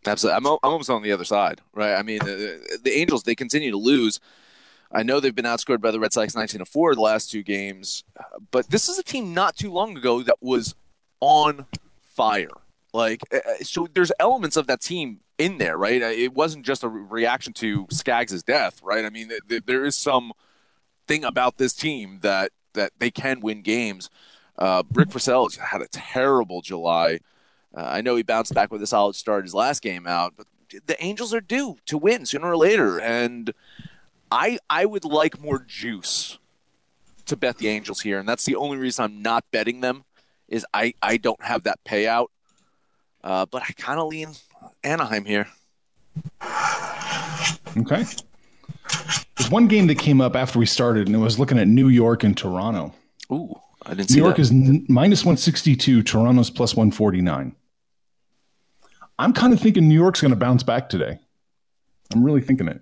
Absolutely. 0.07 0.37
I'm, 0.37 0.47
I'm 0.47 0.59
almost 0.63 0.91
on 0.91 1.03
the 1.03 1.13
other 1.13 1.25
side, 1.25 1.61
right? 1.73 1.95
I 1.95 2.03
mean, 2.03 2.19
the, 2.19 2.81
the 2.83 2.93
Angels, 2.93 3.23
they 3.23 3.35
continue 3.35 3.71
to 3.71 3.77
lose. 3.77 4.21
I 4.91 5.03
know 5.03 5.21
they've 5.21 5.35
been 5.35 5.45
outscored 5.45 5.81
by 5.81 5.91
the 5.91 6.01
Red 6.01 6.13
Sox 6.13 6.35
19 6.35 6.59
to 6.59 6.65
4 6.65 6.95
the 6.95 7.01
last 7.01 7.31
two 7.31 7.43
games, 7.43 8.05
but 8.51 8.69
this 8.69 8.89
is 8.89 8.99
a 8.99 9.03
team 9.03 9.33
not 9.33 9.57
too 9.57 9.73
long 9.73 9.97
ago 9.97 10.23
that 10.23 10.37
was 10.41 10.75
on 11.21 11.67
fire. 12.03 12.49
Like, 12.93 13.23
uh, 13.33 13.39
so 13.63 13.89
there's 13.95 14.13
elements 14.21 14.57
of 14.57 14.67
that 14.67 14.83
team 14.83 15.21
in 15.39 15.59
there, 15.59 15.79
right? 15.79 16.03
It 16.03 16.35
wasn't 16.35 16.67
just 16.67 16.85
a 16.85 16.89
re- 16.89 17.07
reaction 17.09 17.53
to 17.55 17.87
Skaggs' 17.91 18.43
death, 18.43 18.81
right? 18.83 19.05
I 19.05 19.11
mean, 19.11 19.29
th- 19.29 19.41
th- 19.49 19.63
there 19.65 19.85
is 19.85 19.97
some 19.97 20.33
thing 21.09 21.25
about 21.25 21.57
this 21.57 21.73
team 21.73 22.19
that 22.23 22.53
that 22.75 22.93
they 22.99 23.11
can 23.11 23.41
win 23.41 23.63
games. 23.63 24.09
Uh, 24.59 24.83
Rick 24.93 25.09
Porcello 25.11 25.55
had 25.59 25.83
a 25.83 25.89
terrible 25.89 26.61
July. 26.63 27.21
Uh, 27.75 27.83
I 27.83 28.01
know 28.01 28.17
he 28.17 28.23
bounced 28.23 28.55
back 28.55 28.71
with 28.71 28.83
a 28.83 28.87
solid 28.87 29.17
start 29.17 29.45
his 29.45 29.55
last 29.55 29.83
game 29.83 30.07
out, 30.07 30.35
but 30.37 30.47
the 30.87 31.03
Angels 31.03 31.33
are 31.35 31.41
due 31.41 31.77
to 31.87 31.99
win 31.99 32.27
sooner 32.27 32.49
or 32.49 32.57
later, 32.57 33.01
and 33.01 33.53
I 34.31 34.59
I 34.69 34.87
would 34.87 35.05
like 35.05 35.41
more 35.41 35.65
juice 35.67 36.39
to 37.27 37.37
bet 37.37 37.59
the 37.59 37.69
Angels 37.69 38.01
here, 38.01 38.19
and 38.19 38.29
that's 38.29 38.45
the 38.45 38.57
only 38.57 38.77
reason 38.77 39.05
I'm 39.05 39.23
not 39.23 39.45
betting 39.51 39.81
them. 39.81 40.05
Is 40.49 40.67
I 40.75 40.95
I 41.03 41.17
don't 41.17 41.43
have 41.43 41.63
that 41.65 41.79
payout, 41.85 42.27
uh, 43.25 43.47
but 43.47 43.63
I 43.63 43.73
kind 43.73 43.99
of 44.01 44.09
lean 44.09 44.29
Anaheim 44.85 45.25
here. 45.25 45.49
Okay. 47.77 48.05
There's 49.37 49.51
one 49.51 49.67
game 49.67 49.87
that 49.87 49.99
came 49.99 50.21
up 50.21 50.37
after 50.37 50.59
we 50.59 50.67
started, 50.67 51.07
and 51.07 51.17
it 51.17 51.21
was 51.21 51.39
looking 51.39 51.59
at 51.59 51.69
New 51.69 51.89
York 51.89 52.23
and 52.23 52.37
Toronto. 52.37 52.93
Ooh, 53.31 53.59
I 53.87 53.95
didn't 53.95 54.11
New 54.11 54.23
York 54.23 54.37
that. 54.37 54.43
is 54.43 54.51
n- 54.51 54.85
minus 54.89 55.25
162, 55.25 56.03
Toronto's 56.03 56.51
plus 56.51 56.75
149. 56.77 57.55
I'm 59.19 59.33
kind 59.33 59.53
of 59.53 59.61
thinking 59.61 59.89
New 59.89 59.95
York's 59.95 60.21
going 60.21 60.31
to 60.33 60.37
bounce 60.37 60.63
back 60.63 60.89
today. 60.89 61.19
I'm 62.13 62.25
really 62.25 62.41
thinking 62.41 62.69
it. 62.69 62.81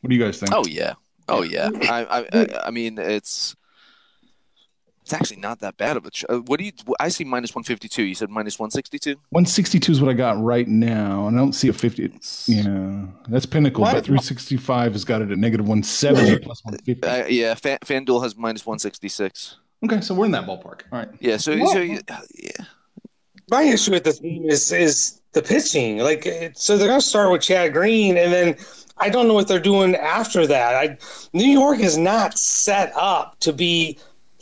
What 0.00 0.10
do 0.10 0.16
you 0.16 0.22
guys 0.22 0.38
think? 0.38 0.52
Oh 0.54 0.64
yeah, 0.66 0.94
oh 1.28 1.42
yeah. 1.42 1.70
I 1.74 2.04
I 2.04 2.26
I, 2.40 2.48
I 2.66 2.70
mean 2.70 2.98
it's. 2.98 3.56
It's 5.02 5.12
actually 5.12 5.36
not 5.36 5.60
that 5.60 5.76
bad 5.76 5.96
of 5.96 6.04
a. 6.04 6.10
Ch- 6.10 6.24
uh, 6.28 6.38
what 6.38 6.58
do 6.58 6.64
you? 6.64 6.72
I 6.98 7.10
see 7.10 7.22
minus 7.22 7.54
one 7.54 7.62
fifty 7.62 7.86
two. 7.88 8.02
You 8.02 8.16
said 8.16 8.28
minus 8.28 8.58
one 8.58 8.72
sixty 8.72 8.98
two. 8.98 9.14
162 9.30 9.92
is 9.92 10.00
what 10.00 10.10
I 10.10 10.14
got 10.14 10.36
right 10.42 10.66
now, 10.66 11.28
and 11.28 11.36
I 11.36 11.40
don't 11.40 11.52
see 11.52 11.68
a 11.68 11.72
50. 11.72 12.10
Yeah, 12.48 13.04
that's 13.28 13.46
Pinnacle. 13.46 13.82
What? 13.82 13.94
But 13.94 14.04
365 14.04 14.92
has 14.94 15.04
got 15.04 15.22
it 15.22 15.30
at 15.30 15.38
negative 15.38 15.68
170 15.68 16.38
plus 16.44 16.64
150. 16.64 17.06
Uh, 17.06 17.26
yeah, 17.28 17.54
Fan, 17.54 17.78
FanDuel 17.84 18.20
has 18.24 18.36
minus 18.36 18.66
one 18.66 18.80
sixty 18.80 19.08
six. 19.08 19.58
Okay, 19.84 20.00
so 20.00 20.12
we're 20.12 20.24
in 20.24 20.32
that 20.32 20.44
ballpark. 20.44 20.80
All 20.90 20.98
right. 20.98 21.08
Yeah, 21.20 21.36
so 21.36 21.56
What? 21.56 21.72
so 21.72 21.78
you- 21.80 22.00
yeah. 22.34 22.50
My 23.48 23.62
issue 23.62 23.92
with 23.92 24.02
this 24.02 24.18
game 24.18 24.44
is 24.48 24.72
is 24.72 25.20
the 25.36 25.42
pitching. 25.42 25.98
Like, 25.98 26.52
so 26.54 26.76
they're 26.76 26.88
going 26.88 27.00
to 27.00 27.06
start 27.06 27.30
with 27.30 27.42
Chad 27.42 27.72
Green, 27.72 28.16
and 28.16 28.32
then 28.32 28.56
I 28.98 29.10
don't 29.10 29.28
know 29.28 29.34
what 29.34 29.46
they're 29.46 29.60
doing 29.60 29.94
after 29.94 30.46
that. 30.46 30.74
I, 30.74 30.98
New 31.32 31.46
York 31.46 31.78
is 31.78 31.96
not 31.96 32.36
set 32.36 32.92
up 32.96 33.38
to 33.40 33.52
be 33.52 33.98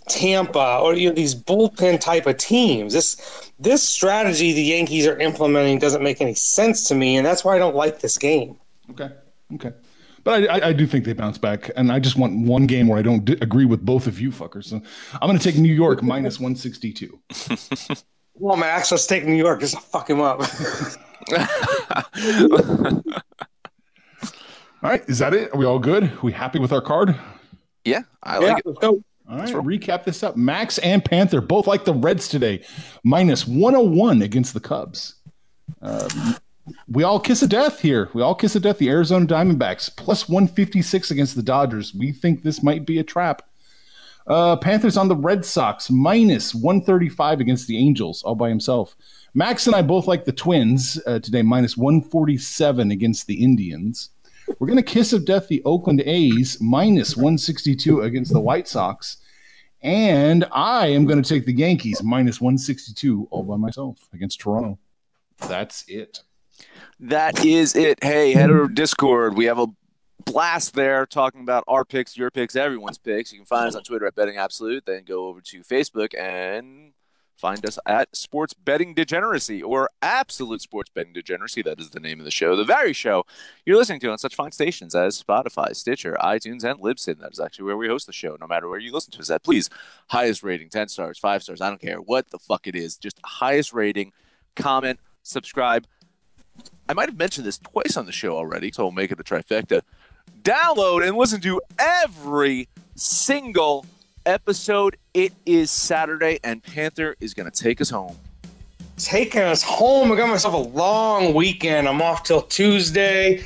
Tampa 0.08 0.78
or 0.82 0.94
you 0.94 1.08
know 1.08 1.14
these 1.14 1.34
bullpen 1.34 2.00
type 2.00 2.26
of 2.26 2.36
teams. 2.36 2.92
This 2.92 3.50
this 3.58 3.82
strategy 3.82 4.52
the 4.52 4.62
Yankees 4.62 5.06
are 5.06 5.18
implementing 5.18 5.78
doesn't 5.78 6.02
make 6.02 6.20
any 6.20 6.34
sense 6.34 6.88
to 6.88 6.94
me, 6.94 7.16
and 7.16 7.26
that's 7.26 7.44
why 7.44 7.56
I 7.56 7.58
don't 7.58 7.74
like 7.74 8.00
this 8.00 8.16
game. 8.16 8.56
Okay. 8.90 9.10
Okay. 9.54 9.72
But 10.22 10.48
I, 10.48 10.58
I, 10.58 10.68
I 10.68 10.72
do 10.72 10.86
think 10.86 11.04
they 11.04 11.12
bounce 11.12 11.36
back, 11.36 11.70
and 11.76 11.92
I 11.92 11.98
just 11.98 12.16
want 12.16 12.46
one 12.46 12.66
game 12.66 12.88
where 12.88 12.98
I 12.98 13.02
don't 13.02 13.24
di- 13.24 13.36
agree 13.42 13.66
with 13.66 13.84
both 13.84 14.06
of 14.06 14.20
you 14.20 14.30
fuckers. 14.30 14.64
So 14.64 14.80
I'm 15.20 15.28
going 15.28 15.38
to 15.38 15.44
take 15.44 15.58
New 15.58 15.74
York 15.74 16.02
minus 16.02 16.40
162. 16.40 17.20
Well, 18.36 18.56
Max, 18.56 18.90
let's 18.90 19.06
take 19.06 19.24
New 19.24 19.34
York. 19.34 19.60
Just 19.60 19.80
fuck 19.80 20.10
him 20.10 20.20
up. 20.20 20.40
All 24.82 24.90
right, 24.90 25.02
is 25.08 25.18
that 25.20 25.32
it? 25.32 25.54
Are 25.54 25.56
we 25.56 25.64
all 25.64 25.78
good? 25.78 26.04
Are 26.04 26.20
we 26.22 26.32
happy 26.32 26.58
with 26.58 26.72
our 26.72 26.82
card? 26.82 27.16
yeah, 27.86 28.00
I 28.22 28.38
yeah, 28.38 28.46
like 28.46 28.58
it. 28.58 28.66
let's 28.66 28.78
go. 28.78 29.02
All 29.30 29.38
right, 29.38 29.54
recap 29.54 30.04
this 30.04 30.22
up. 30.22 30.36
Max 30.36 30.76
and 30.78 31.02
Panther 31.02 31.40
both 31.40 31.66
like 31.66 31.86
the 31.86 31.94
Reds 31.94 32.28
today, 32.28 32.62
minus 33.02 33.46
101 33.46 34.20
against 34.20 34.52
the 34.52 34.60
Cubs. 34.60 35.14
Um, 35.80 36.36
we 36.86 37.02
all 37.02 37.18
kiss 37.18 37.42
a 37.42 37.46
death 37.46 37.80
here. 37.80 38.10
We 38.12 38.20
all 38.20 38.34
kiss 38.34 38.56
a 38.56 38.60
death. 38.60 38.76
The 38.76 38.90
Arizona 38.90 39.26
Diamondbacks 39.26 39.96
plus 39.96 40.28
156 40.28 41.10
against 41.10 41.36
the 41.36 41.42
Dodgers. 41.42 41.94
We 41.94 42.12
think 42.12 42.42
this 42.42 42.62
might 42.62 42.84
be 42.84 42.98
a 42.98 43.04
trap. 43.04 43.40
Uh, 44.26 44.56
Panthers 44.56 44.96
on 44.96 45.08
the 45.08 45.16
Red 45.16 45.44
Sox 45.44 45.90
minus 45.90 46.54
135 46.54 47.40
against 47.40 47.66
the 47.66 47.76
Angels 47.76 48.22
all 48.22 48.34
by 48.34 48.48
himself. 48.48 48.96
Max 49.34 49.66
and 49.66 49.76
I 49.76 49.82
both 49.82 50.06
like 50.06 50.24
the 50.24 50.32
Twins 50.32 50.98
uh, 51.06 51.18
today, 51.18 51.42
minus 51.42 51.76
147 51.76 52.90
against 52.90 53.26
the 53.26 53.42
Indians. 53.42 54.10
We're 54.58 54.66
going 54.66 54.78
to 54.78 54.82
kiss 54.82 55.12
of 55.12 55.24
death 55.24 55.48
the 55.48 55.62
Oakland 55.64 56.02
A's, 56.02 56.58
minus 56.60 57.16
162 57.16 58.02
against 58.02 58.32
the 58.32 58.40
White 58.40 58.68
Sox. 58.68 59.18
And 59.82 60.46
I 60.52 60.86
am 60.86 61.04
going 61.04 61.22
to 61.22 61.28
take 61.28 61.44
the 61.44 61.54
Yankees, 61.54 62.02
minus 62.02 62.40
162 62.40 63.28
all 63.30 63.42
by 63.42 63.56
myself 63.56 64.08
against 64.14 64.40
Toronto. 64.40 64.78
That's 65.48 65.84
it. 65.88 66.20
That 67.00 67.44
is 67.44 67.74
it. 67.74 68.02
Hey, 68.02 68.32
head 68.32 68.50
over 68.50 68.68
to 68.68 68.72
Discord. 68.72 69.36
We 69.36 69.44
have 69.46 69.58
a 69.58 69.66
blast 70.24 70.74
there 70.74 71.06
talking 71.06 71.40
about 71.42 71.64
our 71.68 71.84
picks, 71.84 72.16
your 72.16 72.30
picks, 72.30 72.56
everyone's 72.56 72.98
picks. 72.98 73.32
You 73.32 73.38
can 73.38 73.46
find 73.46 73.68
us 73.68 73.74
on 73.74 73.82
Twitter 73.82 74.06
at 74.06 74.14
Betting 74.14 74.36
Absolute. 74.36 74.86
Then 74.86 75.04
go 75.04 75.26
over 75.26 75.40
to 75.40 75.60
Facebook 75.60 76.18
and 76.18 76.92
find 77.36 77.66
us 77.66 77.78
at 77.84 78.14
Sports 78.16 78.54
Betting 78.54 78.94
Degeneracy 78.94 79.62
or 79.62 79.90
Absolute 80.00 80.60
Sports 80.60 80.90
Betting 80.94 81.12
Degeneracy. 81.12 81.62
That 81.62 81.80
is 81.80 81.90
the 81.90 82.00
name 82.00 82.20
of 82.20 82.24
the 82.24 82.30
show. 82.30 82.56
The 82.56 82.64
very 82.64 82.92
show 82.92 83.26
you're 83.66 83.76
listening 83.76 84.00
to 84.00 84.10
on 84.10 84.18
such 84.18 84.34
fine 84.34 84.52
stations 84.52 84.94
as 84.94 85.22
Spotify, 85.22 85.74
Stitcher, 85.74 86.16
iTunes, 86.20 86.64
and 86.64 86.78
Libsyn. 86.80 87.18
That 87.20 87.32
is 87.32 87.40
actually 87.40 87.64
where 87.64 87.76
we 87.76 87.88
host 87.88 88.06
the 88.06 88.12
show, 88.12 88.36
no 88.40 88.46
matter 88.46 88.68
where 88.68 88.78
you 88.78 88.92
listen 88.92 89.12
to 89.12 89.18
us 89.18 89.30
at. 89.30 89.42
Please, 89.42 89.68
highest 90.08 90.42
rating, 90.42 90.68
10 90.68 90.88
stars, 90.88 91.18
5 91.18 91.42
stars. 91.42 91.60
I 91.60 91.68
don't 91.68 91.80
care 91.80 91.98
what 91.98 92.30
the 92.30 92.38
fuck 92.38 92.66
it 92.66 92.76
is. 92.76 92.96
Just 92.96 93.18
highest 93.24 93.72
rating, 93.72 94.12
comment, 94.54 95.00
subscribe. 95.22 95.86
I 96.88 96.92
might 96.92 97.08
have 97.08 97.18
mentioned 97.18 97.46
this 97.46 97.58
twice 97.58 97.96
on 97.96 98.06
the 98.06 98.12
show 98.12 98.36
already, 98.36 98.70
so 98.70 98.84
we'll 98.84 98.92
make 98.92 99.10
it 99.10 99.18
a 99.18 99.24
trifecta. 99.24 99.82
Download 100.44 101.08
and 101.08 101.16
listen 101.16 101.40
to 101.40 101.58
every 101.78 102.68
single 102.96 103.86
episode. 104.26 104.98
It 105.14 105.32
is 105.46 105.70
Saturday, 105.70 106.38
and 106.44 106.62
Panther 106.62 107.16
is 107.18 107.32
going 107.32 107.50
to 107.50 107.62
take 107.62 107.80
us 107.80 107.88
home. 107.88 108.14
taking 108.98 109.40
us 109.40 109.62
home. 109.62 110.12
I 110.12 110.16
got 110.16 110.28
myself 110.28 110.52
a 110.52 110.58
long 110.58 111.32
weekend. 111.32 111.88
I'm 111.88 112.02
off 112.02 112.24
till 112.24 112.42
Tuesday. 112.42 113.42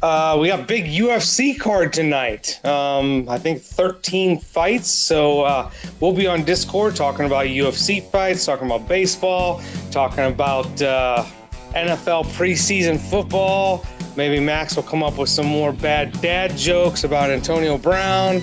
Uh, 0.00 0.38
we 0.40 0.48
got 0.48 0.66
big 0.66 0.86
UFC 0.86 1.58
card 1.60 1.92
tonight. 1.92 2.64
Um, 2.64 3.28
I 3.28 3.36
think 3.38 3.60
13 3.60 4.40
fights. 4.40 4.90
So 4.90 5.42
uh, 5.42 5.70
we'll 6.00 6.14
be 6.14 6.26
on 6.26 6.44
Discord 6.44 6.96
talking 6.96 7.26
about 7.26 7.44
UFC 7.44 8.02
fights, 8.10 8.46
talking 8.46 8.64
about 8.64 8.88
baseball, 8.88 9.60
talking 9.90 10.24
about 10.24 10.80
uh, 10.80 11.26
NFL 11.74 12.24
preseason 12.38 12.98
football. 12.98 13.84
Maybe 14.18 14.40
Max 14.40 14.74
will 14.74 14.82
come 14.82 15.04
up 15.04 15.16
with 15.16 15.28
some 15.28 15.46
more 15.46 15.72
bad 15.72 16.20
dad 16.20 16.56
jokes 16.56 17.04
about 17.04 17.30
Antonio 17.30 17.78
Brown. 17.78 18.40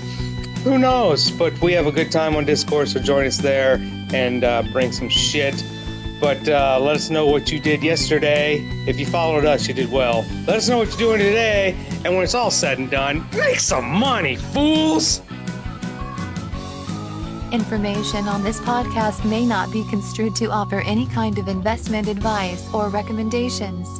Who 0.64 0.78
knows? 0.78 1.32
But 1.32 1.60
we 1.60 1.74
have 1.74 1.86
a 1.86 1.92
good 1.92 2.14
time 2.14 2.38
on 2.38 2.46
Discord, 2.46 2.88
so 2.88 3.02
join 3.02 3.28
us 3.28 3.36
there 3.36 3.74
and 4.14 4.46
uh, 4.46 4.64
bring 4.72 4.94
some 4.94 5.10
shit. 5.10 5.66
But 6.22 6.48
uh, 6.48 6.80
let 6.82 6.96
us 6.96 7.10
know 7.10 7.26
what 7.26 7.52
you 7.52 7.60
did 7.60 7.84
yesterday. 7.84 8.60
If 8.88 8.98
you 8.98 9.06
followed 9.06 9.44
us, 9.44 9.68
you 9.68 9.74
did 9.74 9.92
well. 9.92 10.26
Let 10.48 10.56
us 10.56 10.70
know 10.70 10.78
what 10.78 10.88
you're 10.92 10.98
doing 10.98 11.20
today. 11.20 11.76
And 12.06 12.16
when 12.16 12.24
it's 12.24 12.36
all 12.36 12.52
said 12.52 12.80
and 12.80 12.90
done, 12.90 13.28
make 13.34 13.60
some 13.60 13.84
money, 13.84 14.38
fools! 14.38 15.22
Information 17.52 18.30
on 18.30 18.46
this 18.46 18.62
podcast 18.62 19.30
may 19.30 19.46
not 19.46 19.74
be 19.74 19.84
construed 19.90 20.38
to 20.38 20.46
offer 20.46 20.80
any 20.86 21.06
kind 21.08 21.38
of 21.38 21.50
investment 21.50 22.08
advice 22.08 22.66
or 22.74 22.88
recommendations. 22.88 24.00